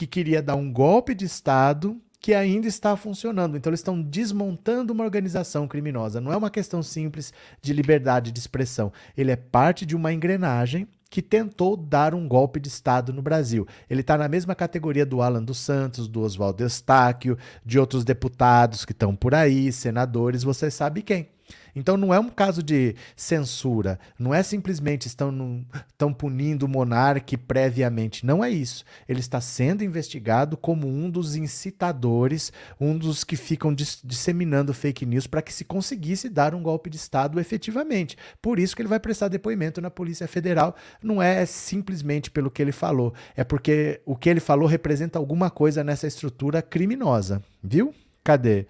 [0.00, 3.54] que queria dar um golpe de Estado que ainda está funcionando.
[3.54, 6.22] Então, eles estão desmontando uma organização criminosa.
[6.22, 8.90] Não é uma questão simples de liberdade de expressão.
[9.14, 13.66] Ele é parte de uma engrenagem que tentou dar um golpe de Estado no Brasil.
[13.90, 18.86] Ele está na mesma categoria do Alan dos Santos, do Oswaldo Eustáquio, de outros deputados
[18.86, 21.28] que estão por aí, senadores, você sabe quem.
[21.74, 26.68] Então não é um caso de censura, não é simplesmente estão, num, estão punindo o
[26.68, 28.84] monarca previamente, não é isso.
[29.08, 35.04] Ele está sendo investigado como um dos incitadores, um dos que ficam dis disseminando fake
[35.04, 38.16] news para que se conseguisse dar um golpe de Estado efetivamente.
[38.40, 42.62] Por isso que ele vai prestar depoimento na Polícia Federal, não é simplesmente pelo que
[42.62, 47.94] ele falou, é porque o que ele falou representa alguma coisa nessa estrutura criminosa, viu?
[48.22, 48.66] Cadê?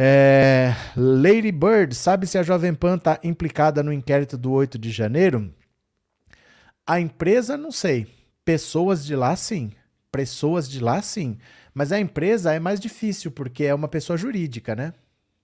[0.00, 4.92] É, Lady Bird, sabe se a Jovem Pan está implicada no inquérito do 8 de
[4.92, 5.52] janeiro?
[6.86, 8.06] A empresa, não sei.
[8.44, 9.72] Pessoas de lá, sim.
[10.12, 11.36] Pessoas de lá, sim.
[11.74, 14.94] Mas a empresa é mais difícil, porque é uma pessoa jurídica, né?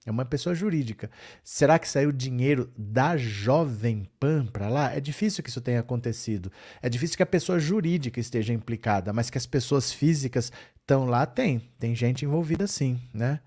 [0.06, 1.10] É uma pessoa jurídica.
[1.42, 4.92] Será que saiu dinheiro da Jovem Pan para lá?
[4.94, 6.52] É difícil que isso tenha acontecido.
[6.80, 10.52] É difícil que a pessoa jurídica esteja implicada, mas que as pessoas físicas
[10.84, 11.62] estão lá, tem.
[11.78, 13.40] Tem gente envolvida sim, né?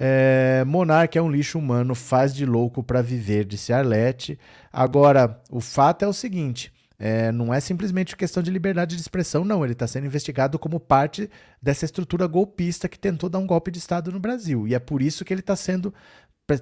[0.00, 4.38] É, Monarca é um lixo humano, faz de louco para viver, disse Arlete.
[4.72, 9.44] Agora, o fato é o seguinte: é, não é simplesmente questão de liberdade de expressão,
[9.44, 9.62] não.
[9.62, 11.30] Ele está sendo investigado como parte
[11.62, 14.66] dessa estrutura golpista que tentou dar um golpe de Estado no Brasil.
[14.66, 15.92] E é por isso que ele está sendo.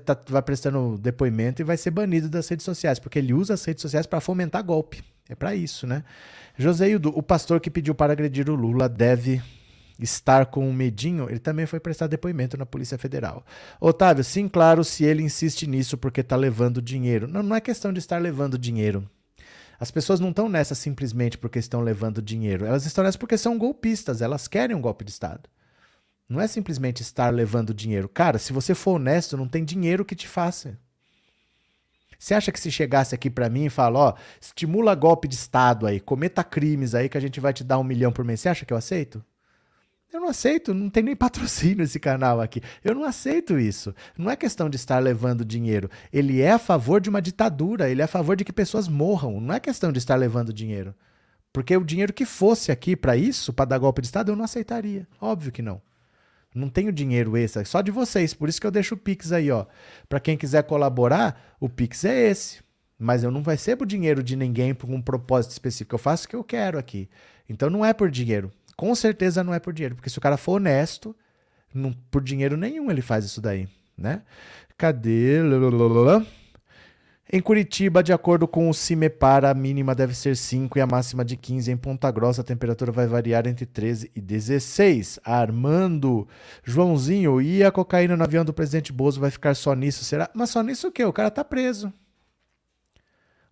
[0.04, 3.64] Tá, vai prestando depoimento e vai ser banido das redes sociais, porque ele usa as
[3.64, 5.00] redes sociais para fomentar golpe.
[5.28, 6.02] É para isso, né?
[6.58, 9.40] Joseildo, o pastor que pediu para agredir o Lula deve
[9.98, 13.44] estar com um medinho, ele também foi prestar depoimento na Polícia Federal.
[13.80, 17.26] Otávio, sim, claro, se ele insiste nisso porque está levando dinheiro.
[17.26, 19.08] Não, não é questão de estar levando dinheiro.
[19.78, 22.64] As pessoas não estão nessa simplesmente porque estão levando dinheiro.
[22.64, 24.22] Elas estão nessa porque são golpistas.
[24.22, 25.48] Elas querem um golpe de Estado.
[26.28, 28.08] Não é simplesmente estar levando dinheiro.
[28.08, 30.78] Cara, se você for honesto, não tem dinheiro que te faça.
[32.18, 35.86] Você acha que se chegasse aqui para mim e fala, ó, estimula golpe de Estado
[35.86, 38.48] aí, cometa crimes aí que a gente vai te dar um milhão por mês, você
[38.48, 39.22] acha que eu aceito?
[40.16, 42.62] Eu não aceito, não tem nem patrocínio esse canal aqui.
[42.82, 43.94] Eu não aceito isso.
[44.16, 45.90] Não é questão de estar levando dinheiro.
[46.10, 49.38] Ele é a favor de uma ditadura, ele é a favor de que pessoas morram.
[49.42, 50.94] Não é questão de estar levando dinheiro.
[51.52, 54.44] Porque o dinheiro que fosse aqui para isso, para dar golpe de Estado, eu não
[54.46, 55.06] aceitaria.
[55.20, 55.82] Óbvio que não.
[56.54, 58.32] Não tenho dinheiro extra, só de vocês.
[58.32, 59.66] Por isso que eu deixo o Pix aí, ó.
[60.08, 62.62] Para quem quiser colaborar, o Pix é esse.
[62.98, 65.94] Mas eu não recebo dinheiro de ninguém por um propósito específico.
[65.94, 67.06] Eu faço o que eu quero aqui.
[67.46, 68.50] Então não é por dinheiro.
[68.76, 71.16] Com certeza não é por dinheiro, porque se o cara for honesto,
[71.72, 74.22] não, por dinheiro nenhum ele faz isso daí, né?
[74.76, 75.40] Cadê?
[77.32, 81.24] Em Curitiba, de acordo com o CIMEPAR, a mínima deve ser 5 e a máxima
[81.24, 81.72] de 15.
[81.72, 85.18] Em Ponta Grossa, a temperatura vai variar entre 13 e 16.
[85.24, 86.28] Armando,
[86.62, 90.04] Joãozinho, e a cocaína no avião do presidente Bozo vai ficar só nisso?
[90.04, 90.30] Será?
[90.34, 91.04] Mas só nisso o quê?
[91.04, 91.92] O cara tá preso.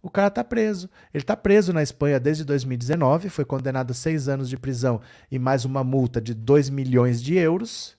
[0.04, 0.90] O cara está preso.
[1.14, 5.00] Ele está preso na Espanha desde 2019, foi condenado a seis anos de prisão
[5.30, 7.96] e mais uma multa de 2 milhões de euros.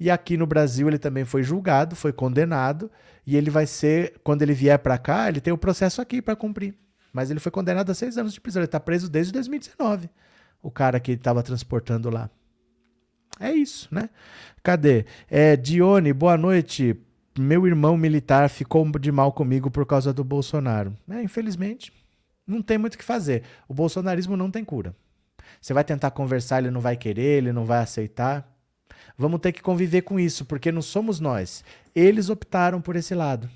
[0.00, 2.90] E aqui no Brasil ele também foi julgado, foi condenado,
[3.26, 6.34] e ele vai ser, quando ele vier para cá, ele tem o processo aqui para
[6.34, 6.74] cumprir.
[7.12, 8.60] Mas ele foi condenado a seis anos de prisão.
[8.60, 10.08] Ele está preso desde 2019.
[10.62, 12.30] O cara que estava transportando lá.
[13.38, 14.08] É isso, né?
[14.62, 15.04] Cadê?
[15.28, 16.98] É, Dione, boa noite
[17.38, 20.96] meu irmão militar ficou de mal comigo por causa do Bolsonaro.
[21.08, 21.92] É, infelizmente,
[22.46, 23.42] não tem muito o que fazer.
[23.68, 24.94] O bolsonarismo não tem cura.
[25.60, 28.48] Você vai tentar conversar, ele não vai querer, ele não vai aceitar.
[29.16, 31.64] Vamos ter que conviver com isso, porque não somos nós.
[31.94, 33.48] Eles optaram por esse lado.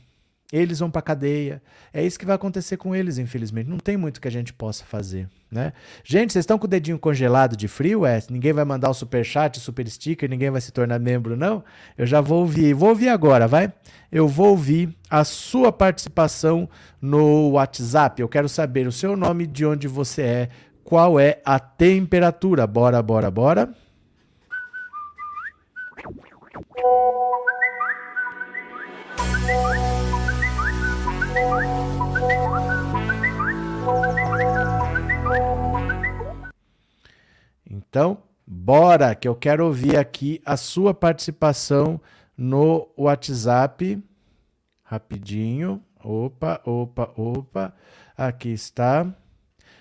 [0.52, 1.60] Eles vão para cadeia.
[1.92, 3.68] É isso que vai acontecer com eles, infelizmente.
[3.68, 5.72] Não tem muito que a gente possa fazer, né?
[6.04, 8.22] Gente, vocês estão com o dedinho congelado de frio, é?
[8.30, 11.64] Ninguém vai mandar o super chat, super sticker, ninguém vai se tornar membro, não?
[11.98, 12.74] Eu já vou ouvir.
[12.74, 13.72] Vou ouvir agora, vai?
[14.10, 16.68] Eu vou ouvir a sua participação
[17.00, 18.22] no WhatsApp.
[18.22, 20.48] Eu quero saber o seu nome, de onde você é,
[20.84, 22.66] qual é a temperatura.
[22.68, 23.74] Bora, bora, bora.
[37.96, 41.98] Então, bora, que eu quero ouvir aqui a sua participação
[42.36, 43.98] no WhatsApp.
[44.82, 45.80] Rapidinho.
[46.04, 47.72] Opa, opa, opa.
[48.14, 49.06] Aqui está.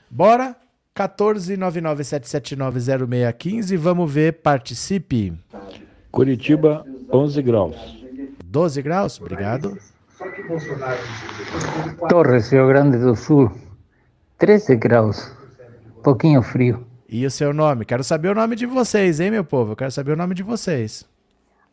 [0.10, 0.56] Bora?
[0.96, 3.76] 14997790615.
[3.76, 5.34] Vamos ver, participe.
[6.10, 7.76] Curitiba, 11 graus.
[8.46, 9.20] 12 graus?
[9.20, 9.78] Obrigado.
[12.08, 13.52] Torres, Rio Grande do Sul,
[14.38, 15.36] 13 graus.
[16.02, 16.95] Pouquinho frio.
[17.08, 17.86] E o seu nome?
[17.86, 19.74] Quero saber o nome de vocês, hein, meu povo?
[19.74, 21.08] Eu quero saber o nome de vocês.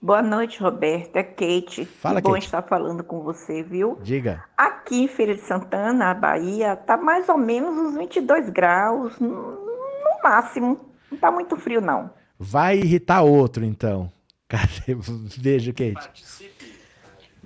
[0.00, 1.16] Boa noite, Roberto.
[1.16, 1.86] É Kate.
[1.86, 2.46] Fala, que bom Kate.
[2.46, 3.98] estar falando com você, viu?
[4.02, 4.44] Diga.
[4.56, 9.58] Aqui em Feira de Santana, a Bahia, tá mais ou menos uns 22 graus, no
[10.22, 10.80] máximo.
[11.10, 12.10] Não tá muito frio, não.
[12.38, 14.10] Vai irritar outro, então.
[14.48, 14.94] Cadê?
[15.38, 16.50] Beijo, Kate.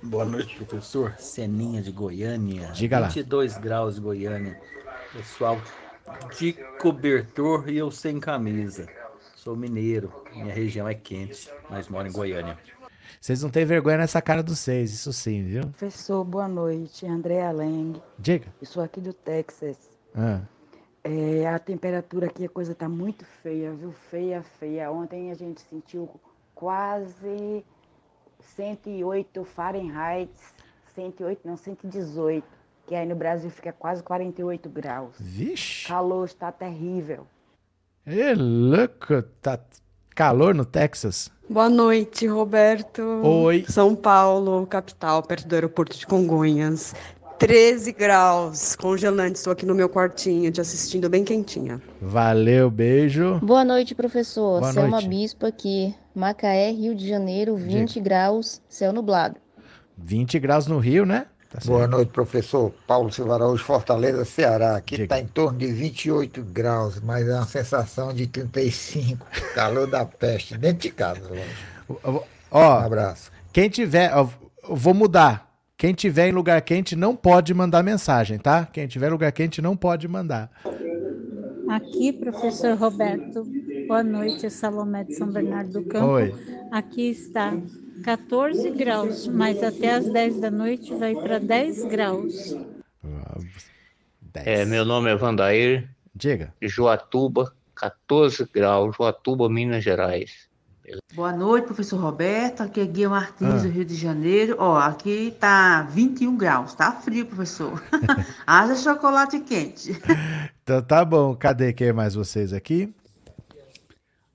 [0.03, 1.13] Boa noite, professor.
[1.17, 2.69] Seninha de Goiânia.
[2.73, 3.07] Diga lá.
[3.07, 4.59] 22 graus Goiânia.
[5.13, 5.57] Pessoal,
[6.37, 8.87] de cobertor e eu sem camisa.
[9.35, 12.57] Sou mineiro, minha região é quente, mas moro em Goiânia.
[13.19, 15.61] Vocês não têm vergonha nessa cara dos seis, isso sim, viu?
[15.61, 17.05] Professor, boa noite.
[17.05, 18.01] Andréa Leng.
[18.19, 18.47] Diga.
[18.59, 19.77] Eu sou aqui do Texas.
[20.13, 20.41] Ah,
[21.03, 23.93] É, a temperatura aqui, a coisa tá muito feia, viu?
[24.11, 24.91] Feia, feia.
[24.91, 26.09] Ontem a gente sentiu
[26.53, 27.63] quase
[28.39, 30.31] 108 Fahrenheit.
[30.93, 32.45] 108, não, 118.
[32.87, 35.13] Que aí no Brasil fica quase 48 graus.
[35.19, 35.89] Vixe.
[35.89, 37.27] Calor está terrível.
[38.05, 39.59] É louco, tá.
[40.15, 41.29] Calor no Texas?
[41.49, 43.01] Boa noite, Roberto.
[43.23, 43.65] Oi.
[43.67, 46.95] São Paulo, capital, perto do aeroporto de Congonhas.
[47.37, 49.35] 13 graus, congelante.
[49.35, 51.81] Estou aqui no meu quartinho, te assistindo bem quentinha.
[52.01, 53.37] Valeu, beijo.
[53.43, 54.61] Boa noite, professor.
[54.61, 55.09] Boa Selma noite.
[55.09, 55.93] Bispo aqui.
[56.15, 59.35] Macaé, Rio de Janeiro, 20 graus, céu nublado.
[59.97, 61.27] 20 graus no Rio, né?
[61.49, 61.59] Tá.
[61.65, 62.73] Boa noite, professor.
[62.85, 64.75] Paulo Silva Araújo, Fortaleza, Ceará.
[64.75, 69.25] Aqui está em torno de 28 graus, mas é uma sensação de 35.
[69.55, 71.21] Calor da peste, dentro de casa.
[72.51, 73.31] Ó, Um abraço.
[73.53, 74.27] quem tiver, ó,
[74.67, 75.47] eu vou mudar.
[75.77, 78.65] Quem tiver em lugar quente não pode mandar mensagem, tá?
[78.65, 80.49] Quem tiver em lugar quente não pode mandar.
[81.69, 83.45] Aqui, professor Roberto,
[83.87, 86.07] boa noite, Salomé de São Bernardo do Campo.
[86.13, 86.33] Oi.
[86.71, 87.53] Aqui está
[88.03, 92.55] 14 graus, mas até às 10 da noite vai para 10 graus.
[94.33, 95.89] É, meu nome é Vandair.
[96.15, 96.53] Diga.
[96.61, 100.47] Joatuba, 14 graus, Joatuba, Minas Gerais.
[101.13, 102.61] Boa noite, professor Roberto.
[102.61, 103.57] Aqui é Guia Martins, Ah.
[103.59, 104.55] do Rio de Janeiro.
[104.57, 106.73] Ó, aqui tá 21 graus.
[106.73, 107.83] Tá frio, professor.
[108.47, 109.99] Haja chocolate quente.
[110.63, 111.35] Então tá bom.
[111.35, 112.93] Cadê quem é mais vocês aqui?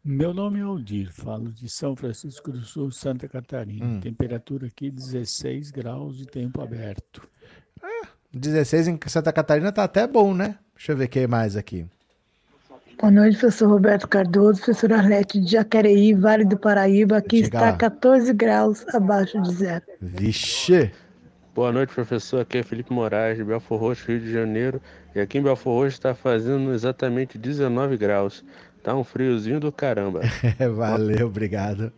[0.05, 3.87] Meu nome é Aldir, falo de São Francisco do Sul, Santa Catarina.
[3.87, 4.01] Hum.
[4.01, 7.23] Temperatura aqui 16 graus e tempo aberto.
[8.33, 10.59] 16 em Santa Catarina tá até bom, né?
[10.75, 11.87] Deixa eu ver quem mais aqui.
[12.99, 17.19] Boa noite, professor Roberto Cardoso, professor Arlete de Jacareí, Vale do Paraíba.
[17.19, 17.77] Aqui está lá.
[17.77, 19.85] 14 graus abaixo de zero.
[20.01, 20.91] Vixe!
[21.55, 22.41] Boa noite, professor.
[22.41, 24.81] Aqui é Felipe Moraes, de Belfor Roxo, Rio de Janeiro.
[25.15, 28.43] E aqui em Belfor Roxo está fazendo exatamente 19 graus.
[28.83, 30.23] Tá um friozinho do caramba.
[30.75, 31.93] Valeu, obrigado.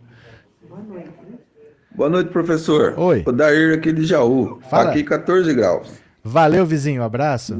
[1.94, 2.98] Boa noite, professor.
[2.98, 3.22] Oi.
[3.26, 4.60] O Dair aqui de Jaú.
[4.68, 4.90] Fala.
[4.90, 5.88] Aqui 14 graus.
[6.22, 7.02] Valeu, vizinho.
[7.02, 7.54] Abraço.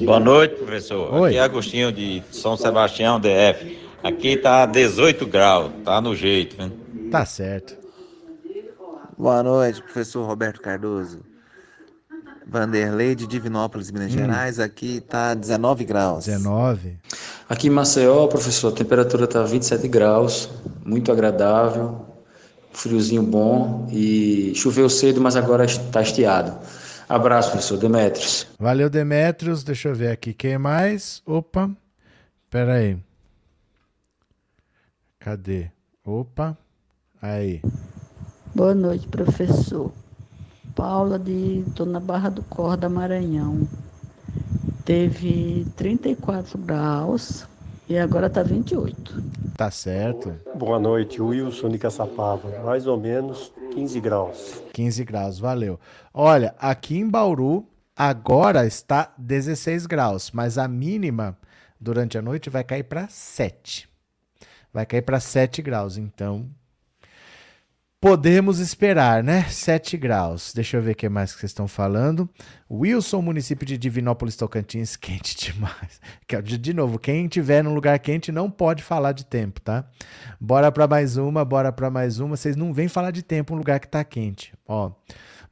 [0.00, 1.12] Boa noite, professor.
[1.14, 1.30] Oi.
[1.30, 3.78] Aqui é Agostinho de São Sebastião, DF.
[4.02, 6.70] Aqui tá 18 graus, tá no jeito, né?
[7.10, 7.76] Tá certo.
[9.16, 11.20] Boa noite, professor Roberto Cardoso.
[12.46, 14.18] Vanderlei de Divinópolis, Minas Hum.
[14.18, 14.58] Gerais.
[14.58, 16.24] Aqui tá 19 graus.
[16.26, 16.98] 19.
[17.48, 20.48] Aqui em Maceió, professor, a temperatura está 27 graus,
[20.84, 22.06] muito agradável,
[22.72, 26.56] friozinho bom e choveu cedo, mas agora está estiado.
[27.08, 28.46] Abraço, professor Demetrios.
[28.58, 29.62] Valeu, Demetrios.
[29.62, 31.20] Deixa eu ver aqui quem mais.
[31.26, 31.70] Opa.
[32.48, 32.96] Pera aí.
[35.20, 35.70] Cadê?
[36.04, 36.56] Opa.
[37.20, 37.60] Aí.
[38.54, 39.92] Boa noite, professor.
[40.74, 43.68] Paula de Dona Barra do Corda, Maranhão.
[44.84, 47.46] Teve 34 graus
[47.88, 49.22] e agora tá 28.
[49.56, 50.34] Tá certo.
[50.54, 52.62] Boa noite, Wilson de Caçapava.
[52.64, 54.62] Mais ou menos 15 graus.
[54.72, 55.78] 15 graus, valeu.
[56.12, 61.36] Olha, aqui em Bauru, agora está 16 graus, mas a mínima
[61.78, 63.88] durante a noite vai cair para 7.
[64.72, 66.48] Vai cair para 7 graus, então
[68.02, 69.44] podemos esperar, né?
[69.48, 70.52] 7 graus.
[70.52, 72.28] Deixa eu ver o que mais que vocês estão falando.
[72.68, 76.00] Wilson, município de Divinópolis, Tocantins, quente demais.
[76.26, 79.84] Que- De novo, quem tiver num lugar quente não pode falar de tempo, tá?
[80.40, 82.36] Bora para mais uma, bora para mais uma.
[82.36, 84.52] Vocês não vêm falar de tempo em um lugar que tá quente.
[84.66, 84.90] Ó.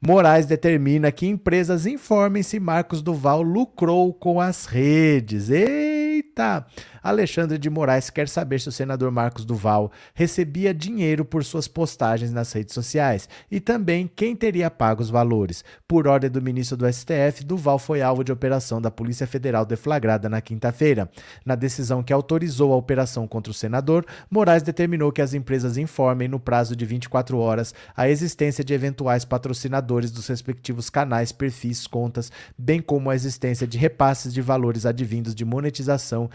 [0.05, 5.49] Moraes determina que empresas informem se Marcos Duval lucrou com as redes.
[5.49, 6.65] Eita!
[7.03, 12.31] Alexandre de Moraes quer saber se o senador Marcos Duval recebia dinheiro por suas postagens
[12.31, 15.63] nas redes sociais e também quem teria pago os valores.
[15.87, 20.29] Por ordem do ministro do STF, Duval foi alvo de operação da Polícia Federal deflagrada
[20.29, 21.09] na quinta-feira.
[21.43, 26.27] Na decisão que autorizou a operação contra o senador, Moraes determinou que as empresas informem
[26.27, 32.31] no prazo de 24 horas a existência de eventuais patrocinadores dos respectivos canais, perfis, contas,
[32.57, 36.29] bem como a existência de repasses de valores advindos de monetização,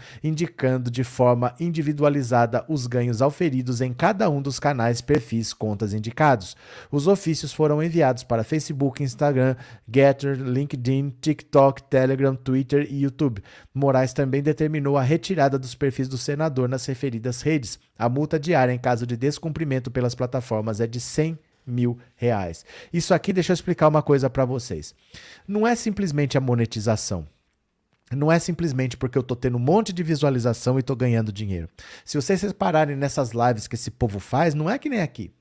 [0.57, 6.57] indicando de forma individualizada os ganhos auferidos em cada um dos canais, perfis, contas indicados.
[6.91, 9.55] Os ofícios foram enviados para Facebook, Instagram,
[9.87, 13.43] Getter, LinkedIn, TikTok, Telegram, Twitter e YouTube.
[13.71, 17.77] Moraes também determinou a retirada dos perfis do senador nas referidas redes.
[17.97, 21.37] A multa diária em caso de descumprimento pelas plataformas é de 100
[21.67, 22.65] mil reais.
[22.91, 24.95] Isso aqui, deixa eu explicar uma coisa para vocês.
[25.47, 27.27] Não é simplesmente a monetização.
[28.15, 31.67] Não é simplesmente porque eu tô tendo um monte de visualização e tô ganhando dinheiro.
[32.05, 35.31] Se vocês repararem nessas lives que esse povo faz, não é que nem aqui.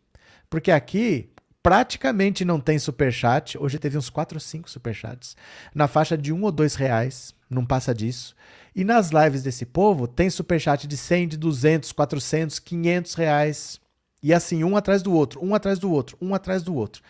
[0.50, 1.30] Porque aqui
[1.62, 3.56] praticamente não tem superchat.
[3.58, 5.36] Hoje teve uns 4 ou 5 superchats.
[5.74, 7.34] Na faixa de 1 ou 2 reais.
[7.48, 8.34] Não passa disso.
[8.74, 13.80] E nas lives desse povo tem superchat de 100, de 200, 400, 500 reais.
[14.22, 17.02] E assim, um atrás do outro, um atrás do outro, um atrás do outro.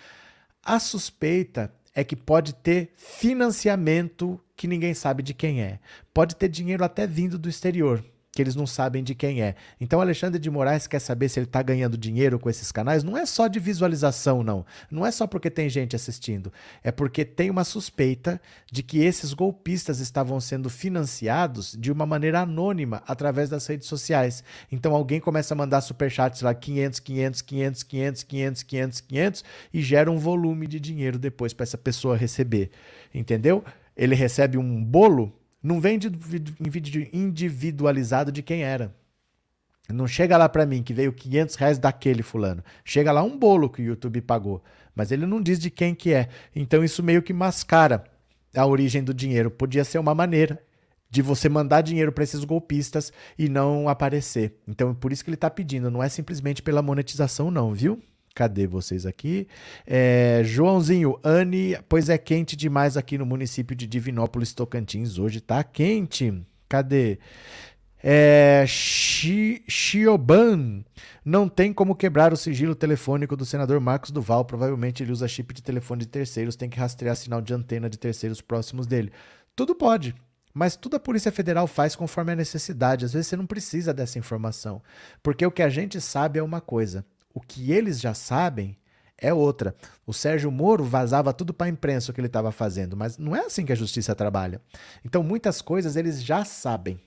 [0.62, 5.80] A suspeita é que pode ter financiamento que ninguém sabe de quem é.
[6.12, 8.04] Pode ter dinheiro até vindo do exterior.
[8.36, 9.54] Que eles não sabem de quem é.
[9.80, 13.02] Então Alexandre de Moraes quer saber se ele está ganhando dinheiro com esses canais.
[13.02, 14.66] Não é só de visualização, não.
[14.90, 16.52] Não é só porque tem gente assistindo.
[16.84, 18.38] É porque tem uma suspeita
[18.70, 24.44] de que esses golpistas estavam sendo financiados de uma maneira anônima através das redes sociais.
[24.70, 29.80] Então alguém começa a mandar superchats lá 500, 500, 500, 500, 500, 500, 500 e
[29.80, 32.70] gera um volume de dinheiro depois para essa pessoa receber.
[33.14, 33.64] Entendeu?
[33.96, 35.32] Ele recebe um bolo
[35.66, 35.98] não vem
[37.12, 38.94] individualizado de quem era.
[39.88, 42.62] Não chega lá para mim que veio 500 reais daquele fulano.
[42.84, 44.62] Chega lá um bolo que o YouTube pagou.
[44.94, 46.28] Mas ele não diz de quem que é.
[46.54, 48.04] Então isso meio que mascara
[48.54, 49.50] a origem do dinheiro.
[49.50, 50.62] Podia ser uma maneira
[51.10, 54.60] de você mandar dinheiro para esses golpistas e não aparecer.
[54.68, 55.90] Então por isso que ele está pedindo.
[55.90, 58.00] Não é simplesmente pela monetização não, viu?
[58.36, 59.48] Cadê vocês aqui?
[59.86, 65.16] É, Joãozinho, Anne, pois é quente demais aqui no município de Divinópolis, Tocantins.
[65.18, 66.44] Hoje tá quente.
[66.68, 67.18] Cadê?
[68.04, 69.64] É, Xioban,
[71.24, 74.44] não tem como quebrar o sigilo telefônico do senador Marcos Duval.
[74.44, 77.98] Provavelmente ele usa chip de telefone de terceiros, tem que rastrear sinal de antena de
[77.98, 79.10] terceiros próximos dele.
[79.56, 80.14] Tudo pode,
[80.52, 83.06] mas tudo a Polícia Federal faz conforme a necessidade.
[83.06, 84.82] Às vezes você não precisa dessa informação,
[85.22, 87.02] porque o que a gente sabe é uma coisa
[87.36, 88.78] o que eles já sabem
[89.18, 89.76] é outra.
[90.06, 93.36] O Sérgio Moro vazava tudo para a imprensa o que ele estava fazendo, mas não
[93.36, 94.58] é assim que a justiça trabalha.
[95.04, 96.98] Então, muitas coisas eles já sabem.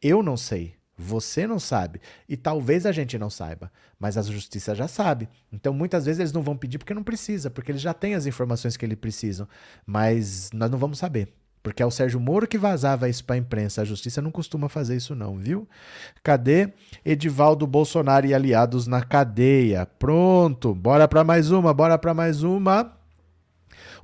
[0.00, 0.76] Eu não sei.
[0.96, 2.00] Você não sabe.
[2.28, 3.72] E talvez a gente não saiba.
[3.98, 5.28] Mas a justiça já sabe.
[5.52, 8.24] Então, muitas vezes eles não vão pedir porque não precisa, porque eles já têm as
[8.24, 9.48] informações que eles precisam.
[9.84, 11.34] Mas nós não vamos saber.
[11.62, 13.82] Porque é o Sérgio Moro que vazava isso para a imprensa.
[13.82, 15.68] A justiça não costuma fazer isso, não, viu?
[16.22, 16.72] Cadê
[17.04, 19.86] Edivaldo Bolsonaro e aliados na cadeia?
[19.98, 23.01] Pronto, bora para mais uma, bora para mais uma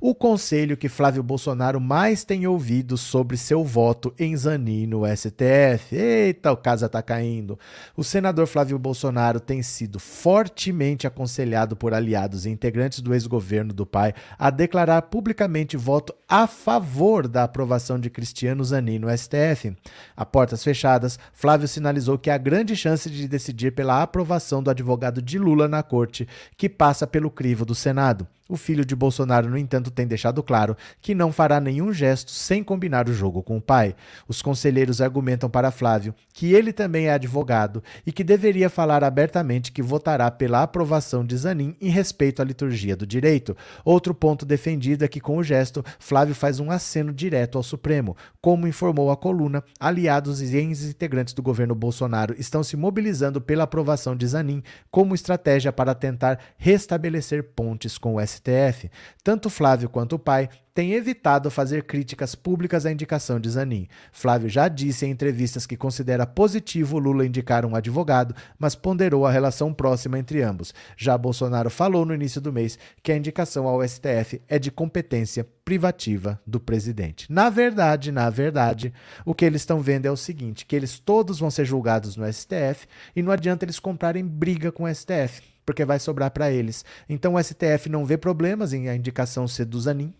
[0.01, 5.95] o conselho que Flávio Bolsonaro mais tem ouvido sobre seu voto em Zanin no STF.
[5.95, 7.59] Eita, o casa tá caindo.
[7.97, 13.85] O senador Flávio Bolsonaro tem sido fortemente aconselhado por aliados e integrantes do ex-governo do
[13.85, 19.75] pai a declarar publicamente voto a favor da aprovação de Cristiano Zanin no STF.
[20.15, 25.21] A portas fechadas, Flávio sinalizou que há grande chance de decidir pela aprovação do advogado
[25.21, 28.27] de Lula na corte, que passa pelo crivo do Senado.
[28.49, 32.63] O filho de Bolsonaro, no entanto, tem deixado claro que não fará nenhum gesto sem
[32.63, 33.95] combinar o jogo com o pai.
[34.27, 39.71] Os conselheiros argumentam para Flávio que ele também é advogado e que deveria falar abertamente
[39.71, 43.55] que votará pela aprovação de Zanin em respeito à liturgia do direito.
[43.85, 48.15] Outro ponto defendido é que, com o gesto, Flávio faz um aceno direto ao Supremo.
[48.41, 54.15] Como informou a coluna, aliados e ex-integrantes do governo Bolsonaro estão se mobilizando pela aprovação
[54.15, 58.38] de Zanin como estratégia para tentar restabelecer pontes com o STF.
[58.39, 58.89] STF,
[59.23, 63.87] tanto Flávio quanto o pai têm evitado fazer críticas públicas à indicação de Zanin.
[64.13, 69.31] Flávio já disse em entrevistas que considera positivo Lula indicar um advogado, mas ponderou a
[69.31, 70.73] relação próxima entre ambos.
[70.95, 75.45] Já Bolsonaro falou no início do mês que a indicação ao STF é de competência
[75.65, 77.27] privativa do presidente.
[77.29, 78.93] Na verdade, na verdade,
[79.25, 82.31] o que eles estão vendo é o seguinte, que eles todos vão ser julgados no
[82.31, 86.83] STF e não adianta eles comprarem briga com o STF porque vai sobrar para eles.
[87.07, 90.11] Então o STF não vê problemas em a indicação ser do Zanin.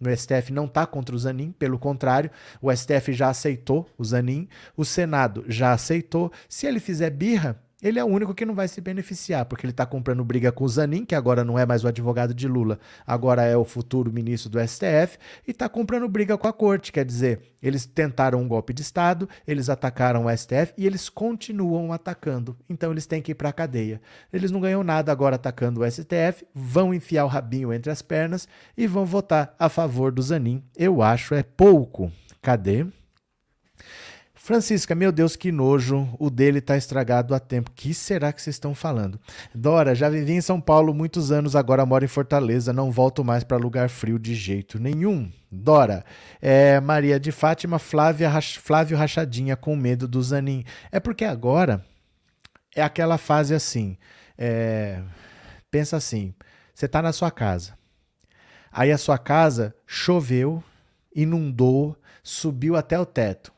[0.00, 2.30] O STF não está contra o Zanin, pelo contrário,
[2.60, 6.30] o STF já aceitou o Zanin, o Senado já aceitou.
[6.48, 9.72] Se ele fizer birra, ele é o único que não vai se beneficiar, porque ele
[9.72, 12.78] está comprando briga com o Zanin, que agora não é mais o advogado de Lula,
[13.06, 16.92] agora é o futuro ministro do STF, e está comprando briga com a corte.
[16.92, 21.92] Quer dizer, eles tentaram um golpe de Estado, eles atacaram o STF e eles continuam
[21.92, 22.56] atacando.
[22.68, 24.00] Então eles têm que ir para a cadeia.
[24.32, 28.46] Eles não ganham nada agora atacando o STF, vão enfiar o rabinho entre as pernas
[28.76, 30.62] e vão votar a favor do Zanin.
[30.76, 32.10] Eu acho é pouco.
[32.40, 32.86] Cadê?
[34.44, 36.16] Francisca, meu Deus, que nojo.
[36.18, 37.70] O dele tá estragado há tempo.
[37.70, 39.20] Que será que vocês estão falando?
[39.54, 42.72] Dora, já vivi em São Paulo muitos anos, agora moro em Fortaleza.
[42.72, 45.30] Não volto mais para lugar frio de jeito nenhum.
[45.48, 46.04] Dora,
[46.40, 50.64] é, Maria de Fátima, Flávia, Flávio Rachadinha com medo do Zanin.
[50.90, 51.86] É porque agora
[52.74, 53.96] é aquela fase assim.
[54.36, 55.00] É,
[55.70, 56.34] pensa assim:
[56.74, 57.78] você tá na sua casa.
[58.72, 60.64] Aí a sua casa choveu,
[61.14, 63.52] inundou, subiu até o teto.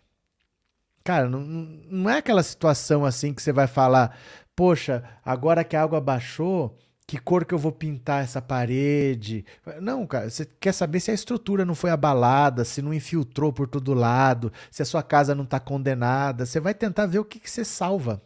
[1.04, 4.16] Cara, não, não é aquela situação assim que você vai falar,
[4.56, 9.44] poxa, agora que a água baixou, que cor que eu vou pintar essa parede?
[9.82, 13.68] Não, cara, você quer saber se a estrutura não foi abalada, se não infiltrou por
[13.68, 16.46] todo lado, se a sua casa não está condenada.
[16.46, 18.22] Você vai tentar ver o que, que você salva.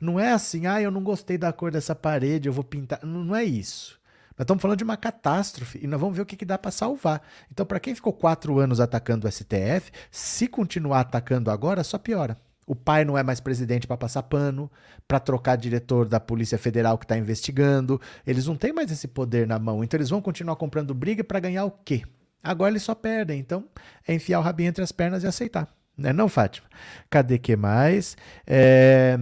[0.00, 3.00] Não é assim, ah, eu não gostei da cor dessa parede, eu vou pintar.
[3.02, 3.99] Não, não é isso.
[4.40, 6.70] Nós estamos falando de uma catástrofe e nós vamos ver o que, que dá para
[6.70, 7.20] salvar.
[7.52, 12.38] Então, para quem ficou quatro anos atacando o STF, se continuar atacando agora, só piora.
[12.66, 14.70] O pai não é mais presidente para passar pano,
[15.06, 18.00] para trocar diretor da Polícia Federal que está investigando.
[18.26, 19.84] Eles não têm mais esse poder na mão.
[19.84, 22.02] Então eles vão continuar comprando briga para ganhar o quê?
[22.42, 23.38] Agora eles só perdem.
[23.38, 23.66] Então
[24.08, 25.68] é enfiar o rabinho entre as pernas e aceitar.
[25.98, 26.66] Né não, Fátima?
[27.10, 28.16] Cadê que mais?
[28.46, 29.18] É,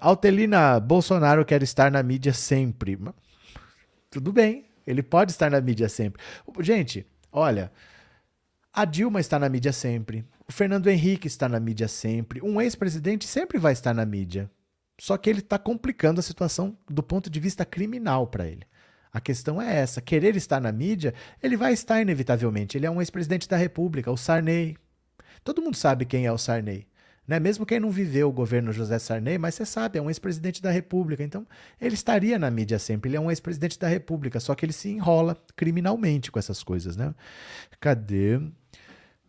[0.00, 2.96] Altelina Bolsonaro quer estar na mídia sempre.
[4.10, 6.20] Tudo bem, ele pode estar na mídia sempre.
[6.60, 7.70] Gente, olha,
[8.72, 10.24] a Dilma está na mídia sempre.
[10.48, 12.42] O Fernando Henrique está na mídia sempre.
[12.42, 14.50] Um ex-presidente sempre vai estar na mídia.
[15.00, 18.66] Só que ele está complicando a situação do ponto de vista criminal para ele.
[19.12, 22.76] A questão é essa: querer estar na mídia, ele vai estar inevitavelmente.
[22.76, 24.76] Ele é um ex-presidente da República, o Sarney.
[25.42, 26.86] Todo mundo sabe quem é o Sarney.
[27.30, 27.38] Né?
[27.38, 30.68] Mesmo quem não viveu o governo José Sarney, mas você sabe, é um ex-presidente da
[30.68, 31.22] República.
[31.22, 31.46] Então,
[31.80, 33.08] ele estaria na mídia sempre.
[33.08, 36.96] Ele é um ex-presidente da República, só que ele se enrola criminalmente com essas coisas.
[36.96, 37.14] Né?
[37.78, 38.40] Cadê?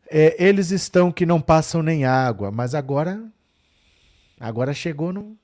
[0.10, 3.24] É, eles estão que não passam nem água, mas agora
[4.39, 5.38] agora chegou no,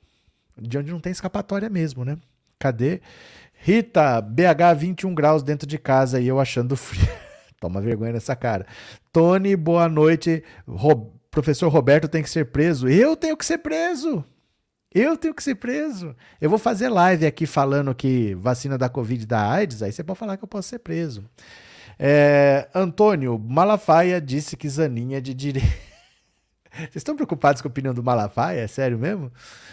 [0.60, 2.18] de onde não tem escapatória mesmo, né?
[2.58, 3.02] Cadê?
[3.54, 7.08] Rita, BH 21 graus dentro de casa e eu achando frio.
[7.62, 8.66] Toma vergonha nessa cara.
[9.14, 10.44] Tony, boa noite.
[11.38, 12.90] Professor Roberto tem que ser preso.
[12.90, 14.26] Eu tenho que ser preso.
[14.92, 16.16] Eu tenho que ser preso.
[16.42, 20.18] Eu vou fazer live aqui falando que vacina da Covid da AIDS, aí você pode
[20.18, 21.24] falar que eu posso ser preso.
[22.00, 25.70] É, Antônio Malafaia disse que Zaninha é de direita.
[26.78, 28.62] Vocês estão preocupados com a opinião do Malafaia?
[28.62, 29.32] É sério mesmo?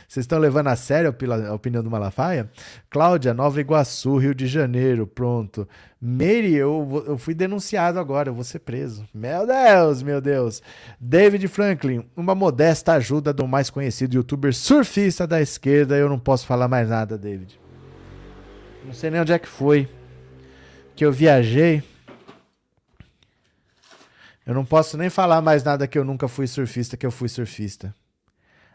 [0.09, 1.15] Vocês estão levando a sério
[1.49, 2.51] a opinião do Malafaia?
[2.89, 5.69] Cláudia, Nova Iguaçu, Rio de Janeiro, pronto.
[6.01, 9.07] Meire, eu, eu fui denunciado agora, eu vou ser preso.
[9.13, 10.63] Meu Deus, meu Deus.
[10.99, 15.97] David Franklin, uma modesta ajuda do mais conhecido youtuber surfista da esquerda.
[15.97, 17.61] Eu não posso falar mais nada, David.
[18.85, 19.89] Não sei nem onde é que foi.
[20.95, 21.83] Que eu viajei.
[24.47, 27.29] Eu não posso nem falar mais nada que eu nunca fui surfista, que eu fui
[27.29, 27.95] surfista.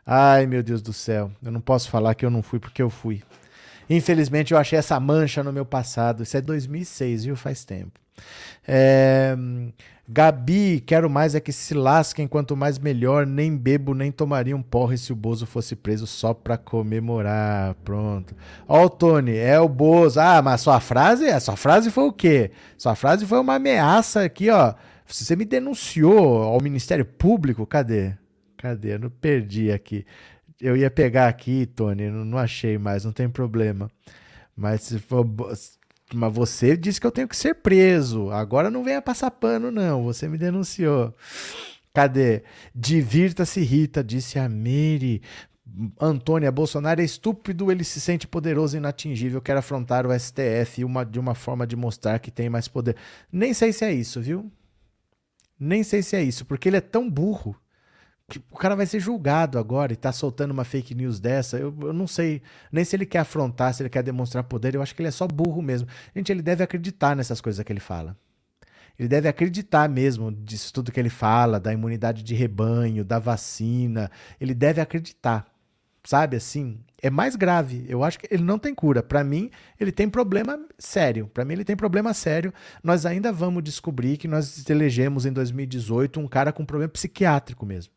[0.05, 1.31] Ai, meu Deus do céu.
[1.43, 3.21] Eu não posso falar que eu não fui porque eu fui.
[3.87, 6.23] Infelizmente, eu achei essa mancha no meu passado.
[6.23, 7.35] Isso é 2006, viu?
[7.35, 7.99] Faz tempo.
[8.67, 9.35] É...
[10.11, 13.27] Gabi, quero mais é que se lasquem, quanto mais melhor.
[13.27, 17.75] Nem bebo, nem tomaria um porre se o Bozo fosse preso só pra comemorar.
[17.85, 18.35] Pronto.
[18.67, 20.19] Ó, o Tony, é o Bozo.
[20.19, 22.49] Ah, mas sua frase, a sua frase foi o quê?
[22.75, 24.73] Sua frase foi uma ameaça aqui, ó
[25.09, 27.65] você me denunciou ao Ministério Público?
[27.65, 28.13] Cadê?
[28.57, 28.93] Cadê?
[28.93, 30.05] Eu não perdi aqui.
[30.59, 33.89] Eu ia pegar aqui, Tony, não, não achei mais, não tem problema.
[34.55, 35.25] Mas se for,
[36.13, 38.29] mas você disse que eu tenho que ser preso.
[38.29, 40.03] Agora não venha passar pano, não.
[40.03, 41.15] Você me denunciou.
[41.93, 42.43] Cadê?
[42.75, 45.21] Divirta-se, Rita, disse a Mary.
[45.99, 51.05] Antônia, Bolsonaro é estúpido, ele se sente poderoso e inatingível, quer afrontar o STF uma,
[51.05, 52.95] de uma forma de mostrar que tem mais poder.
[53.31, 54.51] Nem sei se é isso, viu?
[55.59, 57.55] Nem sei se é isso, porque ele é tão burro
[58.29, 61.57] que o cara vai ser julgado agora e tá soltando uma fake news dessa.
[61.57, 62.41] Eu, eu não sei
[62.71, 64.75] nem se ele quer afrontar, se ele quer demonstrar poder.
[64.75, 65.87] Eu acho que ele é só burro mesmo.
[66.15, 68.15] Gente, ele deve acreditar nessas coisas que ele fala.
[68.97, 74.11] Ele deve acreditar mesmo disso tudo que ele fala, da imunidade de rebanho, da vacina.
[74.39, 75.45] Ele deve acreditar
[76.03, 77.85] sabe assim, é mais grave.
[77.87, 79.01] Eu acho que ele não tem cura.
[79.01, 81.27] Para mim, ele tem problema sério.
[81.33, 82.53] Para mim, ele tem problema sério.
[82.83, 87.93] Nós ainda vamos descobrir que nós elegemos em 2018 um cara com problema psiquiátrico mesmo.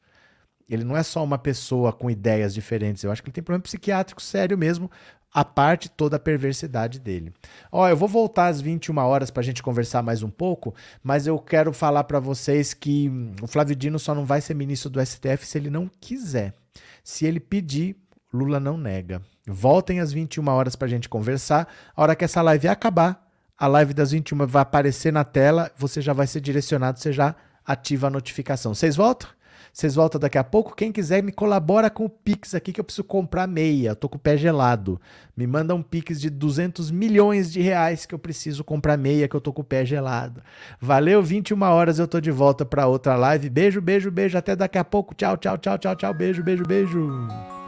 [0.69, 3.03] Ele não é só uma pessoa com ideias diferentes.
[3.03, 4.91] Eu acho que ele tem problema psiquiátrico sério mesmo,
[5.33, 7.33] a parte toda a perversidade dele.
[7.71, 11.27] Ó, eu vou voltar às 21 horas para a gente conversar mais um pouco, mas
[11.27, 15.05] eu quero falar para vocês que o Flávio Dino só não vai ser ministro do
[15.05, 16.55] STF se ele não quiser.
[17.03, 17.97] Se ele pedir,
[18.33, 19.23] Lula não nega.
[19.47, 21.69] Voltem às 21 horas para a gente conversar.
[21.95, 23.29] A hora que essa live acabar,
[23.59, 27.35] a live das 21 vai aparecer na tela, você já vai ser direcionado, você já
[27.65, 28.75] ativa a notificação.
[28.75, 29.29] Vocês voltam?
[29.73, 30.77] Vocês voltam daqui a pouco.
[30.77, 33.91] Quem quiser, me colabora com o Pix aqui que eu preciso comprar meia.
[33.91, 35.01] Eu tô com o pé gelado.
[35.35, 39.35] Me manda um Pix de 200 milhões de reais que eu preciso comprar meia que
[39.35, 40.43] eu tô com o pé gelado.
[40.79, 43.49] Valeu, 21 horas eu tô de volta para outra live.
[43.49, 44.37] Beijo, beijo, beijo.
[44.37, 45.15] Até daqui a pouco.
[45.15, 46.13] Tchau, tchau, tchau, tchau, tchau.
[46.13, 47.62] Beijo, beijo, beijo.